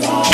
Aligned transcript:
today. 0.00 0.25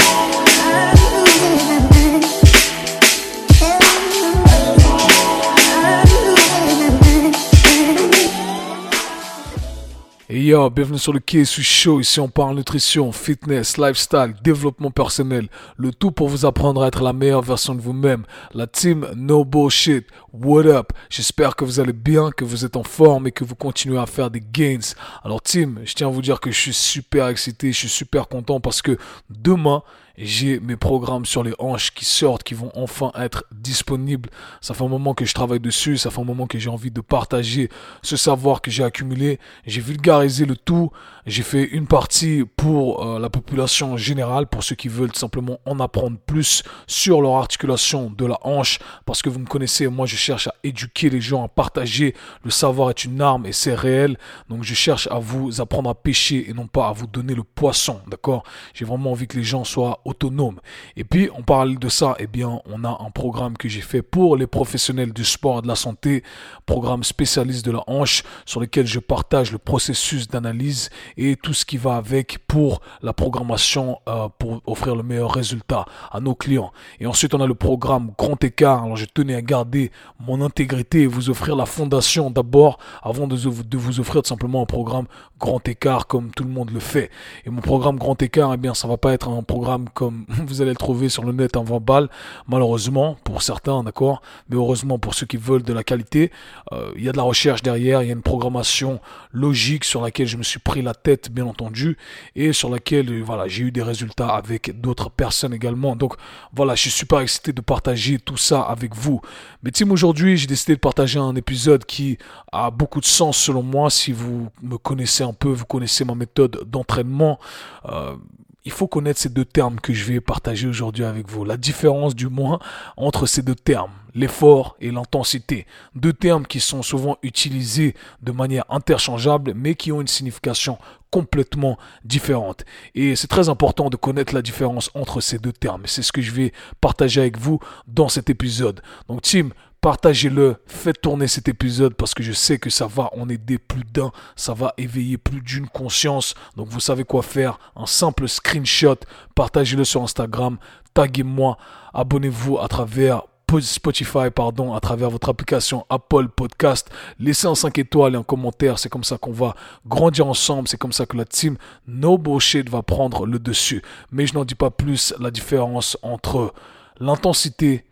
Yo, 10.53 10.69
bienvenue 10.69 10.99
sur 10.99 11.15
le 11.15 11.21
KSU 11.21 11.63
Show. 11.63 12.01
Ici, 12.01 12.21
on 12.21 12.29
parle 12.29 12.57
nutrition, 12.57 13.11
fitness, 13.11 13.79
lifestyle, 13.79 14.35
développement 14.45 14.91
personnel. 14.91 15.49
Le 15.79 15.93
tout 15.93 16.11
pour 16.11 16.29
vous 16.29 16.45
apprendre 16.45 16.83
à 16.83 16.89
être 16.89 17.03
la 17.03 17.15
meilleure 17.15 17.41
version 17.41 17.75
de 17.75 17.81
vous-même. 17.81 18.25
La 18.53 18.67
team 18.67 19.09
No 19.17 19.47
Bullshit. 19.47 20.07
What 20.31 20.67
up? 20.67 20.93
J'espère 21.09 21.57
que 21.57 21.65
vous 21.65 21.81
allez 21.81 21.95
bien, 21.95 22.31
que 22.31 22.45
vous 22.45 22.67
êtes 22.67 22.77
en 22.77 22.83
forme 22.83 23.29
et 23.29 23.33
que 23.33 23.45
vous 23.45 23.55
continuez 23.55 23.99
à 23.99 24.05
faire 24.05 24.31
des 24.31 24.43
gains. 24.43 24.93
Alors, 25.25 25.41
team, 25.41 25.81
je 25.85 25.95
tiens 25.95 26.09
à 26.09 26.11
vous 26.11 26.21
dire 26.21 26.39
que 26.39 26.51
je 26.51 26.61
suis 26.61 26.75
super 26.75 27.29
excité, 27.29 27.73
je 27.73 27.79
suis 27.79 27.89
super 27.89 28.29
content 28.29 28.61
parce 28.61 28.83
que 28.83 28.99
demain, 29.31 29.83
j'ai 30.17 30.61
mes 30.61 30.77
programmes 30.77 31.25
sur 31.25 31.43
les 31.43 31.55
hanches 31.59 31.93
qui 31.93 32.05
sortent, 32.05 32.43
qui 32.43 32.55
vont 32.55 32.71
enfin 32.75 33.13
être 33.15 33.45
disponibles. 33.53 34.31
Ça 34.61 34.75
fait 34.75 34.85
un 34.85 34.89
moment 34.89 35.15
que 35.15 35.25
je 35.25 35.35
travaille 35.35 35.61
dessus, 35.61 35.97
ça 35.97 36.11
fait 36.11 36.21
un 36.21 36.25
moment 36.25 36.47
que 36.47 36.59
j'ai 36.59 36.71
envie 36.71 36.91
de 36.91 37.01
partager 37.01 37.69
ce 38.03 38.17
savoir 38.17 38.61
que 38.61 38.71
j'ai 38.71 38.85
accumulé. 38.85 39.39
J'ai 39.67 39.81
vulgarisé 39.81 40.45
le 40.45 40.57
tout. 40.57 40.91
J'ai 41.25 41.43
fait 41.43 41.65
une 41.65 41.87
partie 41.87 42.45
pour 42.57 43.07
euh, 43.07 43.19
la 43.21 43.31
population 43.31 43.97
générale, 43.97 44.49
pour 44.49 44.65
ceux 44.65 44.75
qui 44.75 44.89
veulent 44.89 45.15
simplement 45.15 45.61
en 45.67 45.79
apprendre 45.79 46.19
plus 46.19 46.65
sur 46.89 47.23
leur 47.23 47.37
articulation 47.37 48.11
de 48.11 48.27
la 48.27 48.39
hanche. 48.43 48.81
Parce 49.07 49.23
que 49.23 49.29
vous 49.29 49.39
me 49.39 49.47
connaissez, 49.47 49.87
moi 49.87 50.07
je 50.07 50.17
cherche 50.17 50.49
à 50.49 50.55
éduquer 50.65 51.11
les 51.11 51.21
gens, 51.21 51.45
à 51.45 51.49
partager. 51.49 52.15
Le 52.45 52.51
savoir 52.51 52.91
est 52.91 53.05
une 53.05 53.21
arme 53.21 53.47
et 53.47 53.53
c'est 53.53 53.75
réel. 53.75 54.19
Donc 54.49 54.65
je 54.65 54.75
cherche 54.75 55.07
à 55.11 55.19
vous 55.19 55.61
apprendre 55.61 55.91
à 55.91 55.95
pêcher 55.95 56.51
et 56.51 56.53
non 56.53 56.67
pas 56.67 56.89
à 56.89 56.93
vous 56.93 57.07
donner 57.07 57.35
le 57.35 57.45
poisson. 57.45 58.01
D'accord? 58.09 58.43
J'ai 58.75 58.85
vraiment 58.85 59.13
envie 59.13 59.29
que 59.29 59.37
les 59.37 59.45
gens 59.45 59.65
soient 59.65 60.01
autonome. 60.05 60.61
Et 60.97 61.05
puis, 61.05 61.29
on 61.37 61.43
parle 61.43 61.79
de 61.79 61.89
ça, 61.89 62.15
eh 62.19 62.27
bien, 62.27 62.61
on 62.67 62.85
a 62.85 62.99
un 63.05 63.11
programme 63.11 63.57
que 63.57 63.69
j'ai 63.69 63.81
fait 63.81 64.03
pour 64.03 64.37
les 64.37 64.47
professionnels 64.47 65.13
du 65.13 65.25
sport 65.25 65.59
et 65.59 65.63
de 65.63 65.69
la 65.69 65.77
santé, 65.77 66.23
programme 66.67 67.05
spécialiste 67.05 67.65
de 67.65 67.73
la 67.73 67.83
hanche, 67.87 68.23
sur 68.47 68.61
lequel 68.61 68.87
je 68.87 68.99
partage 68.99 69.53
le 69.53 69.59
processus 69.59 70.29
d'analyse 70.29 70.91
et 71.17 71.37
tout 71.37 71.55
ce 71.55 71.65
qui 71.65 71.77
va 71.77 71.97
avec 71.97 72.39
pour 72.47 72.81
la 73.03 73.13
programmation, 73.13 73.99
euh, 74.09 74.29
pour 74.39 74.63
offrir 74.67 74.95
le 74.97 75.03
meilleur 75.03 75.33
résultat 75.33 75.85
à 76.11 76.21
nos 76.21 76.35
clients. 76.35 76.73
Et 77.01 77.07
ensuite, 77.07 77.35
on 77.35 77.41
a 77.41 77.47
le 77.47 77.55
programme 77.55 78.13
Grand 78.17 78.43
Écart. 78.43 78.85
Alors, 78.85 78.97
je 78.97 79.07
tenais 79.07 79.35
à 79.35 79.43
garder 79.43 79.91
mon 80.21 80.41
intégrité 80.41 81.03
et 81.03 81.07
vous 81.07 81.31
offrir 81.31 81.57
la 81.57 81.67
fondation 81.67 82.31
d'abord, 82.31 82.79
avant 83.03 83.27
de, 83.27 83.37
vous 83.37 84.01
offrir 84.01 84.23
tout 84.23 84.29
simplement 84.29 84.63
un 84.63 84.67
programme 84.67 85.07
Grand 85.39 85.67
Écart 85.67 86.07
comme 86.07 86.31
tout 86.31 86.45
le 86.45 86.51
monde 86.51 86.71
le 86.71 86.81
fait. 86.81 87.11
Et 87.45 87.51
mon 87.51 87.61
programme 87.61 87.99
Grand 87.99 88.21
Écart, 88.23 88.55
eh 88.55 88.57
bien, 88.57 88.75
ça 88.75 88.89
va 88.89 88.97
pas 88.97 89.13
être 89.13 89.29
un 89.29 89.43
programme 89.43 89.87
comme 89.95 90.25
vous 90.29 90.63
allez 90.63 90.71
le 90.71 90.77
trouver 90.77 91.09
sur 91.09 91.25
le 91.25 91.33
net 91.33 91.57
en 91.57 91.65
20 91.65 91.83
balles, 91.83 92.09
malheureusement 92.47 93.17
pour 93.25 93.43
certains, 93.43 93.83
d'accord, 93.85 94.23
mais 94.49 94.57
heureusement 94.57 94.99
pour 94.99 95.15
ceux 95.15 95.27
qui 95.27 95.37
veulent 95.37 95.63
de 95.63 95.73
la 95.73 95.85
qualité, 95.85 96.31
euh, 96.73 96.93
il 96.97 97.05
y 97.05 97.09
a 97.09 97.13
de 97.13 97.17
la 97.17 97.23
recherche 97.23 97.63
derrière, 97.63 98.03
il 98.03 98.09
y 98.09 98.11
a 98.11 98.15
une 98.15 98.23
programmation 98.23 99.01
logique 99.33 99.85
sur 99.85 100.03
laquelle 100.03 100.27
je 100.27 100.37
me 100.37 100.43
suis 100.43 100.59
pris 100.59 100.83
la 100.83 100.95
tête, 100.95 101.31
bien 101.31 101.47
entendu, 101.47 101.97
et 102.37 102.53
sur 102.53 102.71
laquelle, 102.71 103.11
euh, 103.11 103.23
voilà, 103.23 103.49
j'ai 103.49 103.65
eu 103.65 103.73
des 103.73 103.83
résultats 103.83 104.29
avec 104.29 104.81
d'autres 104.81 105.11
personnes 105.11 105.55
également. 105.55 105.97
Donc 105.97 106.15
voilà, 106.55 106.75
je 106.75 106.83
suis 106.83 106.91
super 106.91 107.21
excité 107.21 107.53
de 107.53 107.61
partager 107.61 108.19
tout 108.19 108.37
ça 108.37 108.61
avec 108.63 108.95
vous. 108.95 109.21
Mais 109.63 109.71
Tim, 109.71 109.91
aujourd'hui, 109.91 110.37
j'ai 110.37 110.47
décidé 110.47 110.75
de 110.75 110.81
partager 110.81 111.19
un 111.19 111.35
épisode 111.37 111.85
qui 111.85 112.19
a 112.53 112.71
beaucoup 112.71 113.01
de 113.01 113.07
sens 113.07 113.37
selon 113.39 113.63
moi. 113.63 113.91
Si 113.91 114.13
vous 114.13 114.49
me 114.63 114.77
connaissez 114.79 115.25
un 115.25 115.33
peu, 115.33 115.49
vous 115.49 115.65
connaissez 115.65 116.05
ma 116.05 116.15
méthode 116.15 116.65
d'entraînement. 116.67 117.39
Euh, 117.87 118.17
il 118.65 118.73
faut 118.73 118.87
connaître 118.87 119.21
ces 119.21 119.29
deux 119.29 119.45
termes 119.45 119.81
que 119.81 119.93
je 119.93 120.05
vais 120.05 120.21
partager 120.21 120.69
aujourd'hui 120.69 121.05
avec 121.05 121.29
vous. 121.29 121.45
La 121.45 121.57
différence 121.57 122.15
du 122.15 122.29
moins 122.29 122.61
entre 122.97 123.27
ces 123.27 123.43
deux 123.43 123.55
termes, 123.55 123.93
l'effort 124.15 124.77
et 124.81 124.91
l'intensité. 124.91 125.67
Deux 125.95 126.13
termes 126.13 126.47
qui 126.47 126.61
sont 126.61 126.83
souvent 126.83 127.17
utilisés 127.23 127.95
de 128.23 128.33
manière 128.33 128.65
interchangeable 128.69 129.53
mais 129.57 129.75
qui 129.75 129.91
ont 129.91 130.01
une 130.01 130.09
signification 130.09 130.79
complètement 131.11 131.77
différente. 132.05 132.65
Et 132.95 133.17
c'est 133.17 133.27
très 133.27 133.49
important 133.49 133.91
de 133.91 133.97
connaître 133.97 134.35
la 134.35 134.43
différence 134.43 134.91
entre 134.95 135.21
ces 135.21 135.39
deux 135.39 135.53
termes. 135.53 135.83
C'est 135.87 136.03
ce 136.03 136.13
que 136.13 136.23
je 136.23 136.31
vais 136.31 136.53
partager 136.81 137.21
avec 137.21 137.39
vous 137.39 137.59
dans 137.87 138.09
cet 138.09 138.31
épisode. 138.31 138.81
Donc 139.09 139.23
Tim, 139.23 139.51
Partagez-le, 139.83 140.57
faites 140.65 141.01
tourner 141.01 141.27
cet 141.27 141.49
épisode 141.49 141.95
parce 141.95 142.15
que 142.15 142.23
je 142.23 142.31
sais 142.31 142.57
que 142.57 142.71
ça 142.71 142.87
va 142.87 143.11
en 143.15 143.29
aider 143.29 143.59
plus 143.59 143.83
d'un, 143.83 144.13
ça 144.37 144.55
va 144.55 144.73
éveiller 144.79 145.19
plus 145.19 145.41
d'une 145.41 145.67
conscience. 145.67 146.35
Donc 146.57 146.69
vous 146.69 146.79
savez 146.79 147.03
quoi 147.03 147.23
faire, 147.23 147.59
un 147.75 147.87
simple 147.87 148.29
screenshot, 148.29 148.95
partagez-le 149.35 149.83
sur 149.83 150.01
Instagram, 150.01 150.59
taguez-moi, 150.95 151.59
abonnez-vous 151.93 152.61
à 152.61 152.69
travers 152.69 153.23
Spotify, 153.61 154.31
pardon, 154.35 154.73
à 154.73 154.81
travers 154.81 155.11
votre 155.11 155.29
application 155.29 155.85
Apple 155.91 156.29
Podcast. 156.29 156.89
Laissez 157.19 157.47
un 157.47 157.55
5 157.55 157.77
étoiles 157.79 158.15
et 158.15 158.17
un 158.17 158.23
commentaire. 158.23 158.79
C'est 158.79 158.89
comme 158.89 159.05
ça 159.05 159.19
qu'on 159.19 159.33
va 159.33 159.55
grandir 159.87 160.27
ensemble. 160.27 160.69
C'est 160.69 160.79
comme 160.79 160.93
ça 160.93 161.07
que 161.07 161.17
la 161.17 161.25
team 161.25 161.59
No 161.87 162.17
Bullshit 162.17 162.71
va 162.71 162.83
prendre 162.83 163.27
le 163.27 163.39
dessus. 163.39 163.83
Mais 164.11 164.27
je 164.27 164.35
n'en 164.35 164.45
dis 164.45 164.55
pas 164.55 164.71
plus 164.71 165.13
la 165.21 165.31
différence 165.31 165.99
entre 166.03 166.55
l'intensité 166.99 167.85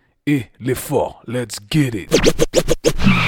l'effort. 0.60 1.22
Let's 1.26 1.58
get 1.70 1.94
it. 1.94 2.10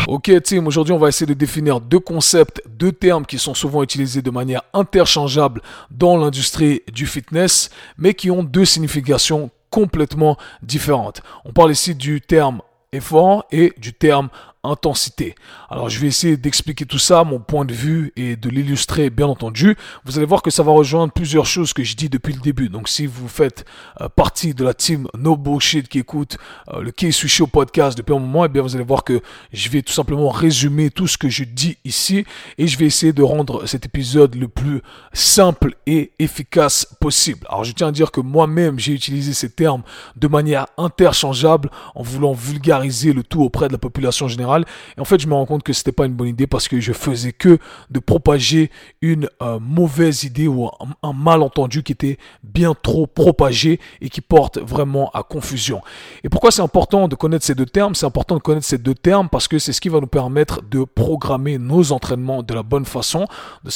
Ok 0.08 0.30
team, 0.42 0.66
aujourd'hui 0.66 0.92
on 0.92 0.98
va 0.98 1.08
essayer 1.08 1.26
de 1.26 1.34
définir 1.34 1.80
deux 1.80 2.00
concepts, 2.00 2.60
deux 2.68 2.92
termes 2.92 3.24
qui 3.24 3.38
sont 3.38 3.54
souvent 3.54 3.82
utilisés 3.82 4.20
de 4.20 4.30
manière 4.30 4.62
interchangeable 4.74 5.62
dans 5.90 6.16
l'industrie 6.16 6.82
du 6.92 7.06
fitness, 7.06 7.70
mais 7.98 8.14
qui 8.14 8.30
ont 8.30 8.42
deux 8.42 8.64
significations 8.64 9.50
complètement 9.70 10.36
différentes. 10.62 11.22
On 11.44 11.52
parle 11.52 11.72
ici 11.72 11.94
du 11.94 12.20
terme 12.20 12.60
effort 12.92 13.44
et 13.50 13.72
du 13.78 13.92
terme 13.94 14.28
intensité. 14.64 15.34
Alors 15.70 15.88
je 15.88 15.98
vais 15.98 16.06
essayer 16.06 16.36
d'expliquer 16.36 16.86
tout 16.86 16.98
ça, 16.98 17.24
mon 17.24 17.40
point 17.40 17.64
de 17.64 17.74
vue 17.74 18.12
et 18.16 18.36
de 18.36 18.48
l'illustrer 18.48 19.10
bien 19.10 19.26
entendu. 19.26 19.76
Vous 20.04 20.18
allez 20.18 20.26
voir 20.26 20.42
que 20.42 20.50
ça 20.50 20.62
va 20.62 20.70
rejoindre 20.70 21.12
plusieurs 21.12 21.46
choses 21.46 21.72
que 21.72 21.82
je 21.82 21.96
dis 21.96 22.08
depuis 22.08 22.32
le 22.32 22.40
début. 22.40 22.68
Donc 22.68 22.88
si 22.88 23.06
vous 23.06 23.28
faites 23.28 23.64
euh, 24.00 24.08
partie 24.08 24.54
de 24.54 24.64
la 24.64 24.72
team 24.72 25.08
No 25.18 25.36
Bullshit 25.36 25.88
qui 25.88 25.98
écoute 25.98 26.38
euh, 26.68 26.80
le 26.80 26.92
K 26.92 27.10
Show 27.10 27.48
podcast 27.48 27.98
depuis 27.98 28.14
un 28.14 28.20
moment, 28.20 28.44
et 28.44 28.46
eh 28.46 28.48
bien 28.50 28.62
vous 28.62 28.76
allez 28.76 28.84
voir 28.84 29.02
que 29.02 29.20
je 29.52 29.68
vais 29.68 29.82
tout 29.82 29.92
simplement 29.92 30.28
résumer 30.28 30.90
tout 30.90 31.08
ce 31.08 31.18
que 31.18 31.28
je 31.28 31.42
dis 31.42 31.78
ici 31.84 32.24
et 32.56 32.68
je 32.68 32.78
vais 32.78 32.86
essayer 32.86 33.12
de 33.12 33.22
rendre 33.22 33.66
cet 33.66 33.86
épisode 33.86 34.36
le 34.36 34.46
plus 34.46 34.80
simple 35.12 35.74
et 35.86 36.12
efficace 36.20 36.86
possible. 37.00 37.46
Alors 37.48 37.64
je 37.64 37.72
tiens 37.72 37.88
à 37.88 37.92
dire 37.92 38.12
que 38.12 38.20
moi-même 38.20 38.78
j'ai 38.78 38.92
utilisé 38.92 39.32
ces 39.32 39.50
termes 39.50 39.82
de 40.16 40.28
manière 40.28 40.66
interchangeable 40.78 41.68
en 41.96 42.02
voulant 42.02 42.32
vulgariser 42.32 43.12
le 43.12 43.24
tout 43.24 43.42
auprès 43.42 43.66
de 43.66 43.72
la 43.72 43.78
population 43.78 44.28
générale 44.28 44.51
et 44.60 45.00
en 45.00 45.04
fait, 45.04 45.20
je 45.20 45.26
me 45.26 45.34
rends 45.34 45.46
compte 45.46 45.62
que 45.62 45.72
c'était 45.72 45.92
pas 45.92 46.06
une 46.06 46.12
bonne 46.12 46.28
idée 46.28 46.46
parce 46.46 46.68
que 46.68 46.80
je 46.80 46.92
faisais 46.92 47.32
que 47.32 47.58
de 47.90 47.98
propager 47.98 48.70
une 49.00 49.28
euh, 49.42 49.58
mauvaise 49.60 50.24
idée 50.24 50.48
ou 50.48 50.68
un, 51.02 51.12
malentendu 51.12 51.82
qui 51.82 51.92
était 51.92 52.18
bien 52.42 52.74
trop 52.74 53.06
propagé 53.06 53.80
et 54.00 54.08
qui 54.08 54.20
porte 54.20 54.58
vraiment 54.58 55.10
à 55.10 55.22
confusion. 55.22 55.80
Et 56.24 56.28
pourquoi 56.28 56.50
c'est 56.50 56.62
important 56.62 57.08
de 57.08 57.14
connaître 57.14 57.44
ces 57.44 57.54
deux 57.54 57.66
termes? 57.66 57.94
C'est 57.94 58.06
important 58.06 58.36
de 58.36 58.40
connaître 58.40 58.66
ces 58.66 58.78
deux 58.78 58.94
termes 58.94 59.28
parce 59.28 59.48
que 59.48 59.58
c'est 59.58 59.72
ce 59.72 59.80
qui 59.80 59.88
va 59.88 60.00
nous 60.00 60.06
permettre 60.06 60.62
de 60.62 60.84
programmer 60.84 61.58
nos 61.58 61.92
entraînements 61.92 62.42
de 62.42 62.54
la 62.54 62.62
bonne 62.62 62.84
façon, 62.84 63.26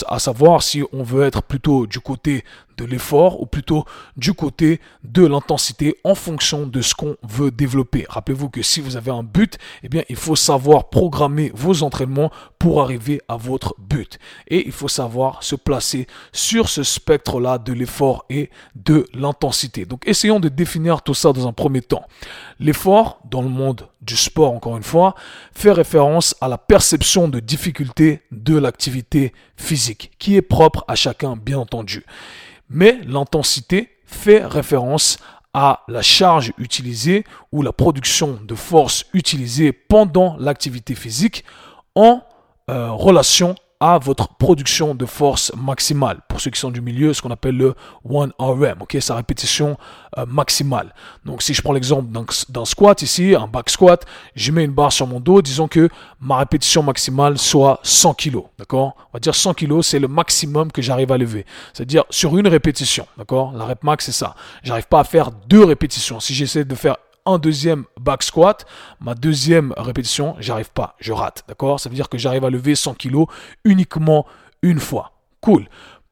à 0.06 0.19
savoir 0.19 0.62
si 0.62 0.82
on 0.92 1.03
veut 1.03 1.25
être 1.25 1.42
plutôt 1.42 1.86
du 1.86 2.00
côté 2.00 2.44
de 2.76 2.84
l'effort 2.84 3.41
ou 3.41 3.47
plutôt 3.47 3.84
du 4.16 4.32
côté 4.32 4.81
de 5.04 5.25
l'intensité 5.26 5.97
en 6.04 6.14
fonction 6.14 6.66
de 6.66 6.81
ce 6.82 6.94
qu'on 6.94 7.16
veut 7.22 7.50
développer. 7.50 8.06
Rappelez-vous 8.09 8.50
que 8.50 8.62
si 8.62 8.81
vous 8.81 8.97
avez 8.97 9.10
un 9.10 9.22
but, 9.22 9.59
eh 9.82 9.88
bien, 9.88 10.03
il 10.09 10.16
faut 10.16 10.37
savoir 10.37 10.88
programmer 10.88 11.50
vos 11.54 11.82
entraînements 11.82 12.31
pour 12.59 12.82
arriver 12.82 13.20
à 13.28 13.36
votre 13.36 13.75
but. 13.78 14.19
Et 14.48 14.66
il 14.66 14.72
faut 14.72 14.88
savoir 14.88 15.42
se 15.42 15.56
placer 15.56 16.06
sur 16.32 16.69
ce 16.69 16.82
spectre-là 16.82 17.59
de 17.59 17.72
l'effort 17.72 18.25
et 18.31 18.50
de 18.75 19.06
l'intensité. 19.15 19.84
Donc, 19.84 20.06
essayons 20.06 20.41
de 20.41 20.48
définir 20.48 21.03
tout 21.03 21.15
ça 21.15 21.33
dans 21.33 21.47
un 21.47 21.53
premier 21.53 21.83
temps. 21.83 22.06
L'effort, 22.60 23.21
dans 23.30 23.42
le 23.42 23.48
monde 23.48 23.89
du 24.03 24.16
sport, 24.16 24.53
encore 24.53 24.77
une 24.77 24.83
fois, 24.83 25.15
fait 25.53 25.72
référence 25.72 26.34
à 26.41 26.48
la 26.48 26.59
perception 26.59 27.28
de 27.28 27.41
difficulté 27.41 28.22
de 28.30 28.56
l'activité 28.56 29.33
physique, 29.56 30.12
qui 30.18 30.36
est 30.36 30.42
propre 30.42 30.84
à 30.89 30.95
chacun, 30.95 31.36
bien 31.36 31.59
entendu 31.59 32.04
mais 32.68 32.98
l'intensité 33.04 33.91
fait 34.04 34.45
référence 34.45 35.18
à 35.54 35.84
la 35.89 36.03
charge 36.03 36.53
utilisée 36.59 37.24
ou 37.51 37.63
la 37.63 37.72
production 37.72 38.39
de 38.45 38.54
force 38.54 39.07
utilisée 39.15 39.72
pendant 39.72 40.36
l'activité 40.39 40.95
physique 40.95 41.45
en 41.95 42.22
euh, 42.68 42.91
relation 42.91 43.54
à 43.80 43.98
votre 43.98 44.28
production 44.36 44.94
de 44.94 45.04
force 45.04 45.52
maximale. 45.56 46.20
Pour 46.28 46.40
ceux 46.40 46.50
qui 46.50 46.58
sont 46.58 46.70
du 46.70 46.80
milieu, 46.80 47.12
ce 47.12 47.20
qu'on 47.20 47.30
appelle 47.30 47.56
le 47.56 47.74
1RM, 48.08 48.80
ok, 48.80 48.96
sa 49.00 49.16
répétition 49.16 49.76
euh, 50.16 50.24
maximale. 50.26 50.94
Donc 51.24 51.42
si 51.42 51.52
je 51.52 51.60
prends 51.60 51.72
l'exemple 51.72 52.08
d'un 52.48 52.64
squat 52.64 53.02
ici, 53.02 53.34
un 53.34 53.46
back 53.46 53.68
squat, 53.68 54.04
je 54.34 54.50
mets 54.52 54.64
une 54.64 54.72
barre 54.72 54.92
sur 54.92 55.06
mon 55.06 55.20
dos, 55.20 55.42
disons 55.42 55.68
que 55.68 55.88
ma 56.20 56.38
répétition 56.38 56.82
maximale 56.82 57.38
soit 57.38 57.80
100 57.82 58.14
kg, 58.14 58.38
d'accord? 58.58 58.94
On 59.12 59.14
va 59.14 59.20
dire 59.20 59.34
100 59.34 59.54
kg, 59.54 59.82
c'est 59.82 59.98
le 59.98 60.08
maximum 60.08 60.72
que 60.72 60.80
j'arrive 60.80 61.12
à 61.12 61.18
lever. 61.18 61.44
C'est-à-dire 61.74 62.04
sur 62.10 62.36
une 62.38 62.48
répétition, 62.48 63.06
d'accord? 63.18 63.52
La 63.52 63.66
rep 63.66 63.84
max, 63.84 64.06
c'est 64.06 64.12
ça. 64.12 64.34
J'arrive 64.62 64.86
pas 64.86 65.00
à 65.00 65.04
faire 65.04 65.30
deux 65.30 65.64
répétitions. 65.64 66.20
Si 66.20 66.34
j'essaie 66.34 66.64
de 66.64 66.74
faire 66.74 66.96
un 67.26 67.38
deuxième 67.38 67.84
back 68.00 68.22
squat, 68.22 68.66
ma 69.00 69.14
deuxième 69.14 69.74
répétition, 69.76 70.36
j'arrive 70.38 70.70
pas, 70.70 70.96
je 70.98 71.12
rate, 71.12 71.44
d'accord? 71.48 71.80
Ça 71.80 71.88
veut 71.88 71.94
dire 71.94 72.08
que 72.08 72.18
j'arrive 72.18 72.44
à 72.44 72.50
lever 72.50 72.74
100 72.74 72.94
kg 72.94 73.24
uniquement 73.64 74.26
une 74.62 74.80
fois. 74.80 75.12
Cool. 75.40 75.68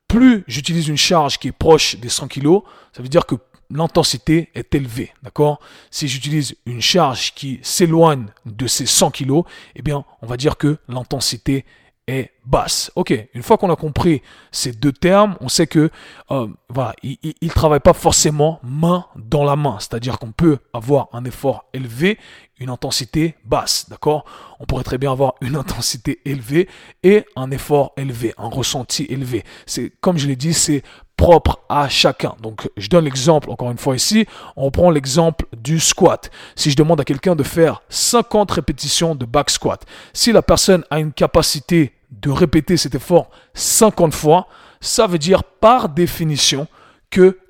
Plus 0.08 0.44
j'utilise 0.46 0.88
une 0.88 0.96
charge 0.96 1.38
qui 1.38 1.49
est 1.49 1.52
proche 1.52 1.96
des 1.96 2.08
100 2.08 2.28
kg, 2.28 2.58
ça 2.93 3.02
veut 3.02 3.08
dire 3.08 3.26
que 3.26 3.37
l'intensité 3.70 4.50
est 4.55 4.75
élevée, 4.75 5.12
d'accord? 5.22 5.61
Si 5.90 6.06
j'utilise 6.08 6.55
une 6.66 6.82
charge 6.82 7.34
qui 7.34 7.61
s'éloigne 7.62 8.26
de 8.44 8.66
ces 8.66 8.87
100 8.87 9.11
kg, 9.11 9.43
eh 9.75 9.82
bien, 9.82 10.05
on 10.22 10.26
va 10.26 10.37
dire 10.37 10.56
que 10.56 10.78
l'intensité 10.88 11.64
est 12.06 12.31
basse. 12.45 12.91
Ok, 12.97 13.15
une 13.35 13.43
fois 13.43 13.56
qu'on 13.56 13.71
a 13.71 13.77
compris 13.77 14.23
ces 14.53 14.73
deux 14.73 14.93
termes, 14.93 15.37
on 15.41 15.49
sait 15.49 15.67
que 15.67 15.91
euh, 16.31 16.47
voilà, 16.69 16.95
il 17.03 17.19
ne 17.41 17.49
travaille 17.49 17.81
pas 17.81 17.95
forcément 17.95 18.61
main 18.62 19.06
dans 19.17 19.45
la 19.45 19.56
main, 19.56 19.77
c'est-à-dire 19.81 20.19
qu'on 20.19 20.33
peut 20.33 20.59
avoir 20.73 21.09
un 21.12 21.25
effort 21.25 21.65
élevé, 21.73 22.19
une 22.59 22.71
intensité 22.71 23.35
basse, 23.45 23.89
d'accord? 23.89 24.25
On 24.61 24.67
pourrait 24.67 24.85
très 24.85 24.99
bien 24.99 25.12
avoir 25.12 25.35
une 25.41 25.56
intensité 25.65 26.21
élevée 26.25 26.69
et 27.03 27.25
un 27.37 27.51
effort 27.51 27.93
élevé, 27.97 28.35
un 28.39 28.49
ressenti 28.49 29.07
élevé. 29.09 29.45
C'est 29.67 29.93
comme 30.00 30.19
je 30.19 30.27
l'ai 30.27 30.37
dit, 30.37 30.55
c'est 30.55 30.83
propre 31.16 31.61
à 31.69 31.88
chacun. 31.88 32.34
Donc, 32.43 32.69
je 32.76 32.88
donne 32.88 33.05
l'exemple 33.05 33.50
encore 33.50 33.70
une 33.70 33.78
fois 33.78 33.96
ici. 33.96 34.26
On 34.56 34.70
prend 34.70 34.90
l'exemple 34.90 35.46
du 35.56 35.81
squat. 35.81 36.31
Si 36.56 36.70
je 36.70 36.76
demande 36.76 37.00
à 37.00 37.05
quelqu'un 37.05 37.37
de 37.37 37.43
faire 37.43 37.82
50 37.88 38.50
répétitions 38.50 39.14
de 39.14 39.25
back 39.25 39.50
squat, 39.50 39.84
si 40.12 40.32
la 40.32 40.43
personne 40.43 40.84
a 40.90 40.99
une 40.99 41.12
capacité 41.12 41.93
de 42.11 42.31
répéter 42.31 42.76
cet 42.76 42.94
effort 42.94 43.31
50 43.55 44.14
fois, 44.14 44.49
ça 44.81 45.06
veut 45.06 45.19
dire 45.19 45.44
par 45.44 45.88
définition 45.88 46.66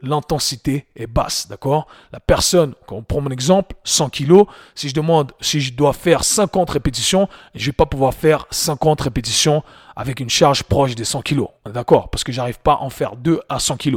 l'intensité 0.02 0.87
est 0.96 1.06
basse, 1.06 1.49
d'accord? 1.49 1.87
La 2.12 2.20
personne, 2.20 2.75
quand 2.87 2.96
on 2.96 3.02
prend 3.02 3.20
mon 3.20 3.31
exemple, 3.31 3.76
100 3.84 4.11
kg, 4.11 4.44
si 4.75 4.88
je 4.88 4.94
demande 4.94 5.32
si 5.40 5.61
je 5.61 5.72
dois 5.72 5.93
faire 5.93 6.25
50 6.25 6.70
répétitions, 6.70 7.28
je 7.55 7.66
vais 7.66 7.72
pas 7.72 7.87
pouvoir 7.87 8.14
faire 8.14 8.46
50 8.50 9.00
répétitions 9.00 9.62
avec 9.96 10.20
une 10.20 10.31
charge 10.31 10.64
proche 10.64 10.94
des 10.94 11.05
100 11.05 11.22
kg, 11.22 11.44
d'accord? 11.66 12.11
Parce 12.11 12.25
que 12.25 12.32
j'arrive 12.32 12.58
pas 12.61 12.75
à 12.75 12.82
en 12.82 12.90
faire 12.90 13.16
2 13.16 13.40
à 13.49 13.58
100 13.58 13.76
kg. 13.76 13.93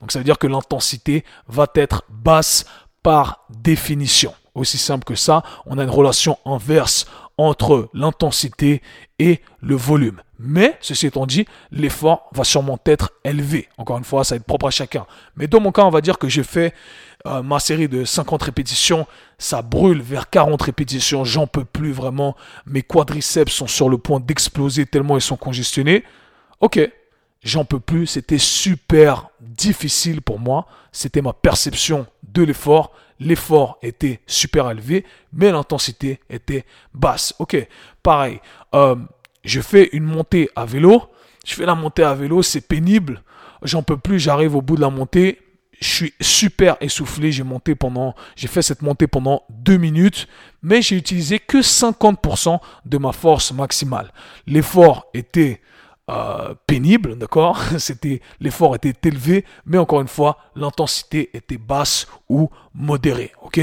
Donc 0.00 0.12
ça 0.12 0.18
veut 0.18 0.24
dire 0.24 0.38
que 0.38 0.46
l'intensité 0.46 1.24
va 1.48 1.66
être 1.74 2.04
basse 2.08 2.64
par 3.02 3.44
définition. 3.50 4.34
Aussi 4.54 4.78
simple 4.78 5.04
que 5.04 5.14
ça, 5.14 5.42
on 5.66 5.78
a 5.78 5.84
une 5.84 5.90
relation 5.90 6.38
inverse 6.44 7.06
entre 7.38 7.88
l'intensité 7.94 8.82
et 9.18 9.40
le 9.60 9.74
volume. 9.74 10.20
Mais, 10.42 10.78
ceci 10.80 11.06
étant 11.06 11.26
dit, 11.26 11.44
l'effort 11.70 12.30
va 12.32 12.44
sûrement 12.44 12.78
être 12.86 13.12
élevé. 13.24 13.68
Encore 13.76 13.98
une 13.98 14.04
fois, 14.04 14.24
ça 14.24 14.34
va 14.34 14.36
être 14.36 14.46
propre 14.46 14.68
à 14.68 14.70
chacun. 14.70 15.04
Mais 15.36 15.46
dans 15.46 15.60
mon 15.60 15.70
cas, 15.70 15.82
on 15.84 15.90
va 15.90 16.00
dire 16.00 16.18
que 16.18 16.30
j'ai 16.30 16.42
fait 16.42 16.72
euh, 17.26 17.42
ma 17.42 17.60
série 17.60 17.88
de 17.88 18.06
50 18.06 18.42
répétitions. 18.44 19.06
Ça 19.36 19.60
brûle 19.60 20.00
vers 20.00 20.30
40 20.30 20.62
répétitions. 20.62 21.24
J'en 21.24 21.46
peux 21.46 21.66
plus 21.66 21.92
vraiment. 21.92 22.36
Mes 22.64 22.82
quadriceps 22.82 23.52
sont 23.52 23.66
sur 23.66 23.90
le 23.90 23.98
point 23.98 24.18
d'exploser 24.18 24.86
tellement 24.86 25.18
ils 25.18 25.22
sont 25.22 25.36
congestionnés. 25.36 26.04
Ok, 26.60 26.80
j'en 27.42 27.66
peux 27.66 27.80
plus. 27.80 28.06
C'était 28.06 28.38
super 28.38 29.28
difficile 29.40 30.22
pour 30.22 30.38
moi. 30.38 30.66
C'était 30.90 31.20
ma 31.20 31.34
perception 31.34 32.06
de 32.22 32.44
l'effort 32.44 32.92
l'effort 33.20 33.78
était 33.82 34.20
super 34.26 34.70
élevé, 34.70 35.04
mais 35.32 35.52
l'intensité 35.52 36.20
était 36.30 36.64
basse. 36.94 37.34
Ok, 37.38 37.56
pareil. 38.02 38.40
Euh, 38.74 38.96
je 39.44 39.60
fais 39.60 39.88
une 39.92 40.04
montée 40.04 40.50
à 40.56 40.64
vélo. 40.64 41.02
Je 41.46 41.54
fais 41.54 41.66
la 41.66 41.74
montée 41.74 42.02
à 42.02 42.14
vélo, 42.14 42.42
c'est 42.42 42.60
pénible. 42.60 43.22
J'en 43.62 43.82
peux 43.82 43.96
plus, 43.96 44.18
j'arrive 44.18 44.56
au 44.56 44.62
bout 44.62 44.76
de 44.76 44.80
la 44.80 44.90
montée. 44.90 45.38
Je 45.80 45.88
suis 45.88 46.14
super 46.20 46.76
essoufflé. 46.80 47.32
J'ai 47.32 47.42
monté 47.42 47.74
pendant, 47.74 48.14
j'ai 48.36 48.48
fait 48.48 48.62
cette 48.62 48.82
montée 48.82 49.06
pendant 49.06 49.42
deux 49.48 49.78
minutes, 49.78 50.28
mais 50.62 50.82
j'ai 50.82 50.96
utilisé 50.96 51.38
que 51.38 51.58
50% 51.58 52.58
de 52.84 52.98
ma 52.98 53.12
force 53.12 53.52
maximale. 53.52 54.12
L'effort 54.46 55.06
était 55.14 55.60
euh, 56.10 56.54
pénible, 56.66 57.16
d'accord? 57.16 57.62
C'était 57.78 58.20
l'effort 58.40 58.74
était 58.74 59.08
élevé, 59.08 59.44
mais 59.64 59.78
encore 59.78 60.00
une 60.00 60.08
fois, 60.08 60.38
l'intensité 60.56 61.30
était 61.34 61.58
basse 61.58 62.06
ou 62.28 62.50
modérée, 62.74 63.32
ok? 63.42 63.60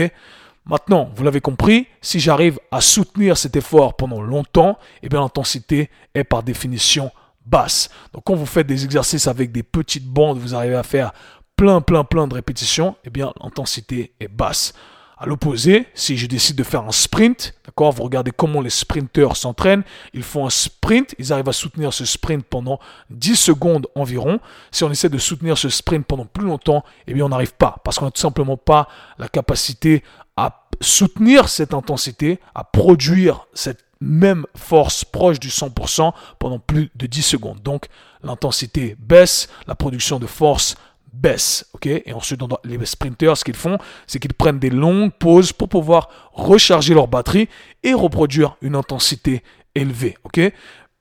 Maintenant, 0.68 1.10
vous 1.16 1.24
l'avez 1.24 1.40
compris, 1.40 1.88
si 2.02 2.20
j'arrive 2.20 2.60
à 2.72 2.82
soutenir 2.82 3.38
cet 3.38 3.56
effort 3.56 3.96
pendant 3.96 4.22
longtemps, 4.22 4.78
eh 5.02 5.08
bien 5.08 5.22
l'intensité 5.22 5.90
est 6.14 6.26
par 6.26 6.44
définition 6.44 7.10
basse. 7.46 7.90
Donc 8.14 8.24
quand 8.26 8.36
vous 8.36 8.46
faites 8.46 8.68
des 8.68 8.84
exercices 8.84 9.28
avec 9.28 9.54
des 9.54 9.64
petites 9.64 10.06
bandes, 10.06 10.40
vous 10.40 10.56
arrivez 10.56 10.76
à 10.76 10.84
faire 10.84 11.14
plein, 11.56 11.80
plein, 11.80 12.04
plein 12.04 12.28
de 12.28 12.34
répétitions, 12.34 12.96
eh 13.06 13.10
bien 13.10 13.32
l'intensité 13.42 14.14
est 14.20 14.28
basse. 14.28 14.74
À 15.20 15.26
l'opposé, 15.26 15.88
si 15.96 16.16
je 16.16 16.28
décide 16.28 16.58
de 16.58 16.64
faire 16.64 16.84
un 16.84 16.92
sprint, 16.92 17.56
d'accord, 17.66 17.92
vous 17.92 18.04
regardez 18.04 18.30
comment 18.30 18.62
les 18.62 18.70
sprinteurs 18.70 19.36
s'entraînent, 19.36 19.84
ils 20.14 20.22
font 20.22 20.46
un 20.46 20.52
sprint, 20.52 21.16
ils 21.18 21.34
arrivent 21.34 21.50
à 21.50 21.54
soutenir 21.54 21.92
ce 21.92 22.06
sprint 22.06 22.46
pendant 22.46 22.80
10 23.10 23.36
secondes 23.36 23.88
environ. 23.96 24.40
Si 24.70 24.84
on 24.84 24.92
essaie 24.92 25.10
de 25.10 25.18
soutenir 25.18 25.58
ce 25.58 25.70
sprint 25.70 26.06
pendant 26.06 26.26
plus 26.26 26.46
longtemps, 26.46 26.84
eh 27.08 27.16
bien 27.16 27.26
on 27.26 27.30
n'arrive 27.30 27.56
pas, 27.56 27.78
parce 27.84 27.98
qu'on 27.98 28.06
n'a 28.06 28.12
tout 28.12 28.22
simplement 28.22 28.58
pas 28.58 28.88
la 29.18 29.28
capacité 29.28 30.04
à 30.36 30.68
soutenir 30.82 31.50
cette 31.50 31.74
intensité, 31.74 32.40
à 32.54 32.64
produire 32.64 33.48
cette 33.56 33.86
même 34.00 34.46
force 34.56 35.04
proche 35.04 35.40
du 35.40 35.50
100% 35.50 36.14
pendant 36.38 36.60
plus 36.60 36.92
de 36.96 37.08
10 37.08 37.24
secondes. 37.24 37.62
Donc 37.64 37.88
l'intensité 38.22 38.96
baisse, 39.00 39.50
la 39.66 39.74
production 39.74 40.20
de 40.20 40.28
force 40.28 40.76
baisse. 41.22 41.66
ok? 41.74 41.88
Et 41.88 42.14
ensuite, 42.14 42.42
les 42.64 42.86
sprinters, 42.86 43.36
ce 43.38 43.44
qu'ils 43.44 43.56
font, 43.56 43.78
c'est 44.06 44.20
qu'ils 44.20 44.34
prennent 44.34 44.60
des 44.60 44.70
longues 44.70 45.12
pauses 45.12 45.52
pour 45.52 45.70
pouvoir 45.70 46.10
recharger 46.34 46.94
leur 46.94 47.08
batterie 47.08 47.50
et 47.84 47.94
reproduire 47.94 48.58
une 48.62 48.76
intensité 48.76 49.44
élevée. 49.76 50.18
ok? 50.24 50.40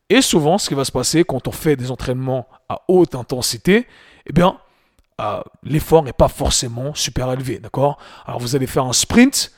Et 0.08 0.22
souvent, 0.22 0.58
ce 0.58 0.68
qui 0.68 0.74
va 0.74 0.84
se 0.84 0.92
passer 0.92 1.24
quand 1.24 1.48
on 1.48 1.52
fait 1.52 1.76
des 1.76 1.90
entraînements 1.90 2.46
à 2.68 2.82
haute 2.88 3.14
intensité, 3.14 3.86
eh 4.26 4.32
bien, 4.32 4.58
euh, 5.20 5.40
l'effort 5.62 6.02
n'est 6.02 6.12
pas 6.12 6.28
forcément 6.28 6.94
super 6.94 7.32
élevé. 7.32 7.58
D'accord? 7.58 7.98
Alors, 8.24 8.40
vous 8.40 8.54
allez 8.54 8.66
faire 8.66 8.84
un 8.84 8.92
sprint, 8.92 9.52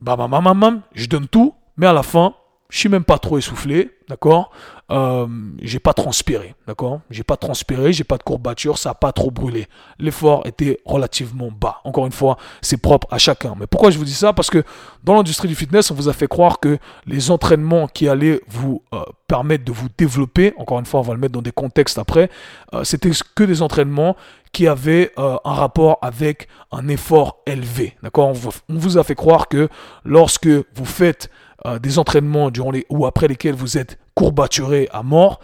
bam, 0.00 0.16
bam, 0.18 0.30
bam, 0.30 0.60
bam, 0.60 0.82
je 0.94 1.06
donne 1.06 1.28
tout, 1.28 1.54
mais 1.76 1.86
à 1.86 1.92
la 1.92 2.02
fin, 2.02 2.34
je 2.68 2.78
suis 2.78 2.88
même 2.88 3.04
pas 3.04 3.18
trop 3.18 3.38
essoufflé, 3.38 3.90
d'accord? 4.08 4.50
Euh, 4.90 5.26
J'ai 5.62 5.78
pas 5.78 5.92
transpiré, 5.92 6.54
d'accord? 6.66 7.00
J'ai 7.10 7.22
pas 7.22 7.36
transpiré, 7.36 7.92
j'ai 7.92 8.04
pas 8.04 8.18
de 8.18 8.22
courbature, 8.22 8.78
ça 8.78 8.90
a 8.90 8.94
pas 8.94 9.12
trop 9.12 9.30
brûlé. 9.30 9.66
L'effort 9.98 10.46
était 10.46 10.80
relativement 10.84 11.48
bas. 11.50 11.80
Encore 11.84 12.06
une 12.06 12.12
fois, 12.12 12.36
c'est 12.60 12.76
propre 12.76 13.06
à 13.10 13.18
chacun. 13.18 13.54
Mais 13.58 13.66
pourquoi 13.66 13.90
je 13.90 13.98
vous 13.98 14.04
dis 14.04 14.14
ça? 14.14 14.32
Parce 14.32 14.50
que 14.50 14.64
dans 15.04 15.14
l'industrie 15.14 15.48
du 15.48 15.54
fitness, 15.54 15.90
on 15.90 15.94
vous 15.94 16.08
a 16.08 16.12
fait 16.12 16.28
croire 16.28 16.58
que 16.60 16.78
les 17.06 17.30
entraînements 17.30 17.86
qui 17.88 18.08
allaient 18.08 18.40
vous 18.48 18.82
euh, 18.94 19.02
permettre 19.28 19.64
de 19.64 19.72
vous 19.72 19.88
développer, 19.96 20.54
encore 20.56 20.78
une 20.78 20.86
fois, 20.86 21.00
on 21.00 21.04
va 21.04 21.14
le 21.14 21.20
mettre 21.20 21.34
dans 21.34 21.42
des 21.42 21.52
contextes 21.52 21.98
après, 21.98 22.30
euh, 22.74 22.84
c'était 22.84 23.10
que 23.34 23.44
des 23.44 23.62
entraînements 23.62 24.16
qui 24.52 24.66
avaient 24.68 25.12
euh, 25.18 25.36
un 25.44 25.54
rapport 25.54 25.98
avec 26.02 26.48
un 26.72 26.88
effort 26.88 27.38
élevé, 27.46 27.96
d'accord? 28.02 28.28
On, 28.28 28.74
on 28.74 28.78
vous 28.78 28.98
a 28.98 29.04
fait 29.04 29.14
croire 29.14 29.48
que 29.48 29.68
lorsque 30.04 30.48
vous 30.48 30.84
faites 30.84 31.28
euh, 31.66 31.78
des 31.78 31.98
entraînements 31.98 32.50
durant 32.50 32.70
les, 32.70 32.86
ou 32.88 33.04
après 33.04 33.28
lesquels 33.28 33.54
vous 33.54 33.76
êtes 33.76 33.98
courbaturé 34.14 34.88
à 34.92 35.02
mort, 35.02 35.40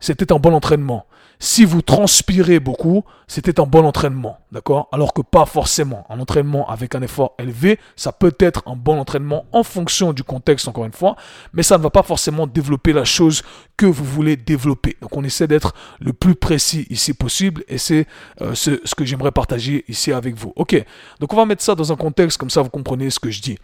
c'était 0.00 0.32
un 0.32 0.38
bon 0.38 0.54
entraînement. 0.54 1.06
Si 1.38 1.66
vous 1.66 1.82
transpirez 1.82 2.60
beaucoup, 2.60 3.04
c'était 3.26 3.60
un 3.60 3.66
bon 3.66 3.84
entraînement, 3.84 4.38
d'accord? 4.52 4.88
Alors 4.90 5.12
que 5.12 5.20
pas 5.20 5.44
forcément. 5.44 6.06
Un 6.08 6.18
entraînement 6.18 6.66
avec 6.66 6.94
un 6.94 7.02
effort 7.02 7.34
élevé, 7.38 7.78
ça 7.94 8.10
peut 8.10 8.34
être 8.38 8.62
un 8.64 8.74
bon 8.74 8.98
entraînement 8.98 9.44
en 9.52 9.62
fonction 9.62 10.14
du 10.14 10.24
contexte, 10.24 10.66
encore 10.66 10.86
une 10.86 10.92
fois, 10.92 11.14
mais 11.52 11.62
ça 11.62 11.76
ne 11.76 11.82
va 11.82 11.90
pas 11.90 12.02
forcément 12.02 12.46
développer 12.46 12.94
la 12.94 13.04
chose 13.04 13.42
que 13.76 13.84
vous 13.84 14.04
voulez 14.04 14.36
développer. 14.36 14.96
Donc 15.02 15.14
on 15.14 15.24
essaie 15.24 15.46
d'être 15.46 15.74
le 16.00 16.14
plus 16.14 16.36
précis 16.36 16.86
ici 16.88 17.12
possible, 17.12 17.64
et 17.68 17.76
c'est 17.76 18.06
euh, 18.40 18.54
ce, 18.54 18.80
ce 18.84 18.94
que 18.94 19.04
j'aimerais 19.04 19.32
partager 19.32 19.84
ici 19.88 20.12
avec 20.12 20.36
vous. 20.36 20.54
Ok, 20.56 20.82
donc 21.20 21.32
on 21.34 21.36
va 21.36 21.44
mettre 21.44 21.62
ça 21.62 21.74
dans 21.74 21.92
un 21.92 21.96
contexte, 21.96 22.38
comme 22.38 22.50
ça 22.50 22.62
vous 22.62 22.70
comprenez 22.70 23.10
ce 23.10 23.20
que 23.20 23.30
je 23.30 23.42
dis 23.42 23.58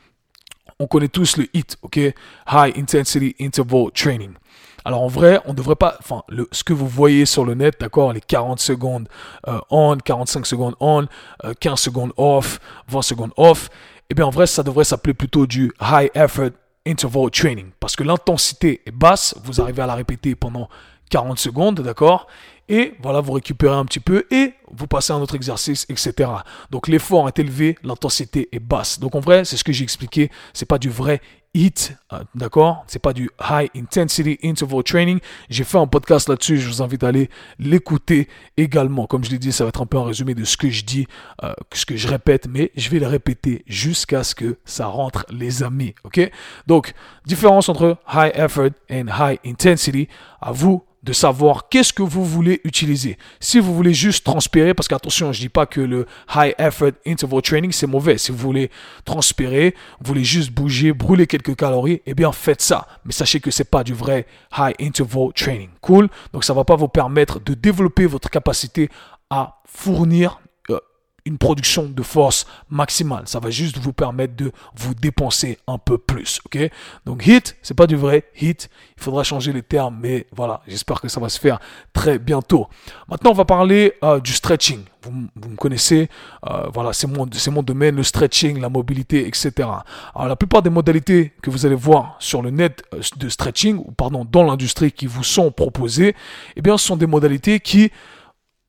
on 0.82 0.86
connaît 0.88 1.08
tous 1.08 1.36
le 1.36 1.46
HIT, 1.54 1.76
ok? 1.82 1.96
High 1.96 2.76
Intensity 2.76 3.36
Interval 3.40 3.92
Training. 3.94 4.32
Alors 4.84 5.02
en 5.02 5.06
vrai, 5.06 5.40
on 5.44 5.50
ne 5.50 5.56
devrait 5.56 5.76
pas, 5.76 5.96
enfin, 6.00 6.24
le, 6.28 6.48
ce 6.50 6.64
que 6.64 6.72
vous 6.72 6.88
voyez 6.88 7.24
sur 7.24 7.44
le 7.44 7.54
net, 7.54 7.76
d'accord, 7.78 8.12
les 8.12 8.20
40 8.20 8.58
secondes 8.58 9.08
euh, 9.46 9.60
on, 9.70 9.96
45 9.96 10.44
secondes 10.44 10.74
on, 10.80 11.06
15 11.60 11.72
euh, 11.72 11.76
secondes 11.76 12.12
off, 12.16 12.58
20 12.88 13.02
secondes 13.02 13.30
off, 13.36 13.70
eh 14.10 14.14
bien 14.14 14.26
en 14.26 14.30
vrai, 14.30 14.48
ça 14.48 14.64
devrait 14.64 14.82
s'appeler 14.82 15.14
plutôt 15.14 15.46
du 15.46 15.72
High 15.80 16.10
Effort 16.16 16.50
interval 16.84 17.30
training. 17.30 17.70
Parce 17.78 17.94
que 17.94 18.02
l'intensité 18.02 18.82
est 18.84 18.90
basse, 18.90 19.36
vous 19.44 19.60
arrivez 19.60 19.82
à 19.82 19.86
la 19.86 19.94
répéter 19.94 20.34
pendant 20.34 20.68
40 21.10 21.38
secondes, 21.38 21.80
d'accord? 21.80 22.26
Et 22.68 22.94
voilà, 23.02 23.20
vous 23.20 23.32
récupérez 23.32 23.74
un 23.74 23.84
petit 23.84 24.00
peu 24.00 24.24
et 24.30 24.54
vous 24.70 24.86
passez 24.86 25.12
à 25.12 25.16
un 25.16 25.20
autre 25.20 25.34
exercice, 25.34 25.86
etc. 25.88 26.30
Donc 26.70 26.88
l'effort 26.88 27.28
est 27.28 27.38
élevé, 27.38 27.76
l'intensité 27.82 28.48
est 28.52 28.60
basse. 28.60 28.98
Donc 28.98 29.14
en 29.14 29.20
vrai, 29.20 29.44
c'est 29.44 29.56
ce 29.56 29.64
que 29.64 29.72
j'ai 29.72 29.84
expliqué, 29.84 30.30
c'est 30.52 30.66
pas 30.66 30.78
du 30.78 30.88
vrai 30.88 31.20
HIT, 31.54 31.94
euh, 32.12 32.24
d'accord? 32.34 32.84
C'est 32.86 32.98
pas 32.98 33.12
du 33.12 33.30
High 33.38 33.68
Intensity 33.76 34.38
Interval 34.42 34.82
Training. 34.82 35.18
J'ai 35.50 35.64
fait 35.64 35.76
un 35.76 35.86
podcast 35.86 36.28
là-dessus, 36.28 36.58
je 36.58 36.68
vous 36.68 36.82
invite 36.82 37.04
à 37.04 37.08
aller 37.08 37.28
l'écouter 37.58 38.28
également. 38.56 39.06
Comme 39.06 39.22
je 39.24 39.30
l'ai 39.30 39.38
dit, 39.38 39.52
ça 39.52 39.64
va 39.64 39.68
être 39.68 39.82
un 39.82 39.86
peu 39.86 39.98
un 39.98 40.04
résumé 40.04 40.34
de 40.34 40.44
ce 40.44 40.56
que 40.56 40.70
je 40.70 40.84
dis, 40.84 41.06
euh, 41.44 41.52
ce 41.72 41.84
que 41.84 41.96
je 41.96 42.08
répète, 42.08 42.48
mais 42.48 42.72
je 42.76 42.88
vais 42.88 42.98
le 42.98 43.06
répéter 43.06 43.64
jusqu'à 43.66 44.24
ce 44.24 44.34
que 44.34 44.58
ça 44.64 44.86
rentre, 44.86 45.26
les 45.30 45.62
amis, 45.62 45.94
ok? 46.04 46.30
Donc, 46.66 46.94
différence 47.26 47.68
entre 47.68 47.98
High 48.14 48.32
Effort 48.34 48.70
et 48.88 49.00
High 49.00 49.38
Intensity. 49.44 50.08
À 50.40 50.52
vous 50.52 50.82
de 51.02 51.12
savoir 51.12 51.68
qu'est-ce 51.68 51.92
que 51.92 52.02
vous 52.02 52.24
voulez 52.24 52.60
utiliser. 52.64 53.18
Si 53.40 53.58
vous 53.58 53.74
voulez 53.74 53.94
juste 53.94 54.24
transpirer, 54.24 54.72
parce 54.74 54.88
qu'attention, 54.88 55.32
je 55.32 55.40
dis 55.40 55.48
pas 55.48 55.66
que 55.66 55.80
le 55.80 56.06
high 56.34 56.54
effort 56.58 56.92
interval 57.06 57.42
training 57.42 57.72
c'est 57.72 57.86
mauvais. 57.86 58.18
Si 58.18 58.30
vous 58.30 58.38
voulez 58.38 58.70
transpirer, 59.04 59.74
vous 60.00 60.08
voulez 60.08 60.24
juste 60.24 60.52
bouger, 60.52 60.92
brûler 60.92 61.26
quelques 61.26 61.56
calories, 61.56 62.02
eh 62.06 62.14
bien 62.14 62.30
faites 62.32 62.62
ça. 62.62 62.86
Mais 63.04 63.12
sachez 63.12 63.40
que 63.40 63.50
c'est 63.50 63.70
pas 63.70 63.82
du 63.82 63.94
vrai 63.94 64.26
high 64.56 64.74
interval 64.80 65.32
training. 65.34 65.70
Cool? 65.80 66.08
Donc 66.32 66.44
ça 66.44 66.54
va 66.54 66.64
pas 66.64 66.76
vous 66.76 66.88
permettre 66.88 67.40
de 67.40 67.54
développer 67.54 68.06
votre 68.06 68.30
capacité 68.30 68.88
à 69.30 69.60
fournir 69.64 70.40
une 71.24 71.38
production 71.38 71.84
de 71.88 72.02
force 72.02 72.46
maximale. 72.68 73.24
Ça 73.26 73.38
va 73.38 73.50
juste 73.50 73.78
vous 73.78 73.92
permettre 73.92 74.34
de 74.34 74.52
vous 74.74 74.94
dépenser 74.94 75.58
un 75.66 75.78
peu 75.78 75.98
plus. 75.98 76.40
Ok? 76.46 76.58
Donc 77.06 77.26
hit, 77.26 77.56
c'est 77.62 77.74
pas 77.74 77.86
du 77.86 77.96
vrai 77.96 78.24
hit. 78.40 78.68
Il 78.96 79.02
faudra 79.02 79.22
changer 79.22 79.52
les 79.52 79.62
termes, 79.62 79.98
mais 80.00 80.26
voilà, 80.32 80.62
j'espère 80.66 81.00
que 81.00 81.08
ça 81.08 81.20
va 81.20 81.28
se 81.28 81.38
faire 81.38 81.60
très 81.92 82.18
bientôt. 82.18 82.68
Maintenant, 83.08 83.30
on 83.30 83.34
va 83.34 83.44
parler 83.44 83.94
euh, 84.02 84.20
du 84.20 84.32
stretching. 84.32 84.80
Vous, 85.02 85.10
me 85.10 85.56
connaissez, 85.56 86.08
euh, 86.48 86.68
voilà, 86.72 86.92
c'est 86.92 87.08
mon, 87.08 87.28
c'est 87.32 87.50
mon 87.50 87.62
domaine, 87.62 87.96
le 87.96 88.04
stretching, 88.04 88.60
la 88.60 88.68
mobilité, 88.68 89.26
etc. 89.26 89.52
Alors 90.14 90.28
la 90.28 90.36
plupart 90.36 90.62
des 90.62 90.70
modalités 90.70 91.32
que 91.42 91.50
vous 91.50 91.66
allez 91.66 91.74
voir 91.74 92.16
sur 92.20 92.42
le 92.42 92.50
net 92.50 92.84
euh, 92.94 93.00
de 93.16 93.28
stretching, 93.28 93.78
ou 93.78 93.90
pardon, 93.92 94.24
dans 94.24 94.44
l'industrie 94.44 94.92
qui 94.92 95.06
vous 95.06 95.24
sont 95.24 95.50
proposées, 95.50 96.14
eh 96.56 96.62
bien, 96.62 96.78
ce 96.78 96.86
sont 96.86 96.96
des 96.96 97.06
modalités 97.06 97.58
qui, 97.58 97.90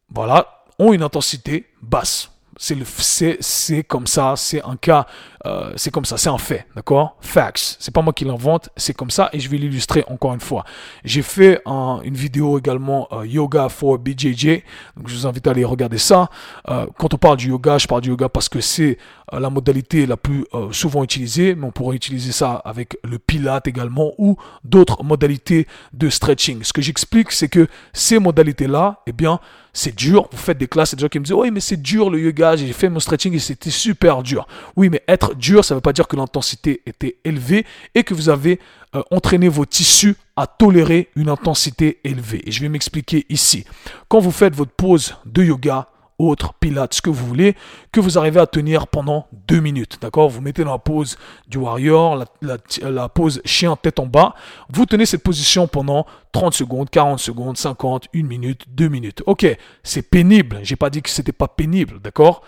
voilà, 0.09 0.63
ont 0.79 0.93
une 0.93 1.03
intensité 1.03 1.67
basse. 1.81 2.32
C'est 2.57 2.75
le, 2.75 2.85
c'est, 2.85 3.37
c'est 3.39 3.83
comme 3.83 4.07
ça, 4.07 4.35
c'est 4.37 4.63
un 4.63 4.75
cas, 4.75 5.07
euh, 5.45 5.73
c'est 5.75 5.91
comme 5.91 6.05
ça, 6.05 6.17
c'est 6.17 6.29
un 6.29 6.37
fait, 6.37 6.65
d'accord? 6.75 7.17
Facts. 7.19 7.75
C'est 7.79 7.93
pas 7.93 8.01
moi 8.01 8.13
qui 8.13 8.23
l'invente, 8.23 8.69
c'est 8.77 8.93
comme 8.93 9.11
ça 9.11 9.29
et 9.33 9.39
je 9.39 9.49
vais 9.49 9.57
l'illustrer 9.57 10.03
encore 10.07 10.33
une 10.33 10.39
fois. 10.39 10.63
J'ai 11.03 11.21
fait 11.21 11.61
une 11.65 12.13
vidéo 12.13 12.57
également 12.57 13.07
euh, 13.11 13.25
yoga 13.25 13.69
for 13.69 13.97
BJJ, 13.97 14.63
donc 14.95 15.07
je 15.07 15.15
vous 15.15 15.27
invite 15.27 15.45
à 15.47 15.51
aller 15.51 15.65
regarder 15.65 15.97
ça. 15.97 16.29
Euh, 16.69 16.85
quand 16.97 17.13
on 17.13 17.17
parle 17.17 17.37
du 17.37 17.49
yoga, 17.49 17.77
je 17.77 17.87
parle 17.87 18.01
du 18.01 18.09
yoga 18.09 18.29
parce 18.29 18.47
que 18.47 18.61
c'est 18.61 18.97
la 19.31 19.49
modalité 19.49 20.05
la 20.05 20.17
plus 20.17 20.45
souvent 20.71 21.03
utilisée, 21.03 21.55
mais 21.55 21.65
on 21.65 21.71
pourrait 21.71 21.95
utiliser 21.95 22.31
ça 22.31 22.53
avec 22.65 22.97
le 23.03 23.17
pilate 23.17 23.67
également 23.67 24.13
ou 24.19 24.37
d'autres 24.63 25.03
modalités 25.03 25.67
de 25.91 26.09
stretching. 26.09 26.63
Ce 26.63 26.71
que 26.71 26.81
j'explique, 26.81 27.31
c'est 27.31 27.47
que 27.47 27.67
ces 27.93 28.19
modalités-là, 28.19 29.01
eh 29.07 29.11
bien, 29.11 29.39
c'est 29.73 29.95
dur. 29.95 30.27
Vous 30.31 30.37
faites 30.37 30.57
des 30.57 30.67
classes, 30.67 30.93
et 30.93 30.95
des 30.95 31.01
gens 31.01 31.07
qui 31.07 31.19
me 31.19 31.25
disent, 31.25 31.33
oui, 31.33 31.51
mais 31.51 31.59
c'est 31.59 31.81
dur 31.81 32.09
le 32.09 32.19
yoga, 32.19 32.55
j'ai 32.55 32.71
fait 32.73 32.89
mon 32.89 32.99
stretching 32.99 33.33
et 33.33 33.39
c'était 33.39 33.71
super 33.71 34.21
dur. 34.21 34.47
Oui, 34.75 34.89
mais 34.89 35.03
être 35.07 35.32
dur, 35.33 35.65
ça 35.65 35.73
ne 35.73 35.77
veut 35.77 35.81
pas 35.81 35.93
dire 35.93 36.07
que 36.07 36.15
l'intensité 36.15 36.81
était 36.85 37.17
élevée 37.23 37.65
et 37.95 38.03
que 38.03 38.13
vous 38.13 38.29
avez 38.29 38.59
euh, 38.95 39.01
entraîné 39.11 39.47
vos 39.47 39.65
tissus 39.65 40.15
à 40.35 40.47
tolérer 40.47 41.09
une 41.15 41.29
intensité 41.29 41.99
élevée. 42.03 42.41
Et 42.45 42.51
je 42.51 42.61
vais 42.61 42.69
m'expliquer 42.69 43.25
ici. 43.29 43.65
Quand 44.07 44.19
vous 44.19 44.31
faites 44.31 44.55
votre 44.55 44.71
pause 44.71 45.15
de 45.25 45.43
yoga, 45.43 45.87
autre, 46.19 46.53
pilates, 46.53 46.93
ce 46.93 47.01
que 47.01 47.09
vous 47.09 47.25
voulez, 47.25 47.55
que 47.91 47.99
vous 47.99 48.17
arrivez 48.17 48.39
à 48.39 48.47
tenir 48.47 48.87
pendant 48.87 49.27
deux 49.47 49.59
minutes. 49.59 49.97
D'accord? 50.01 50.29
Vous 50.29 50.41
mettez 50.41 50.63
dans 50.63 50.71
la 50.71 50.79
pose 50.79 51.17
du 51.47 51.57
warrior, 51.57 52.23
la, 52.41 53.09
pose 53.09 53.41
chien 53.45 53.75
tête 53.75 53.99
en 53.99 54.05
bas. 54.05 54.35
Vous 54.69 54.85
tenez 54.85 55.05
cette 55.05 55.23
position 55.23 55.67
pendant 55.67 56.05
30 56.31 56.53
secondes, 56.53 56.89
40 56.89 57.19
secondes, 57.19 57.57
50, 57.57 58.09
1 58.15 58.23
minute, 58.23 58.65
2 58.69 58.87
minutes. 58.87 59.23
Ok, 59.25 59.45
c'est 59.83 60.03
pénible. 60.03 60.59
J'ai 60.63 60.75
pas 60.75 60.89
dit 60.89 61.01
que 61.01 61.09
c'était 61.09 61.31
pas 61.31 61.47
pénible, 61.47 61.99
d'accord? 61.99 62.43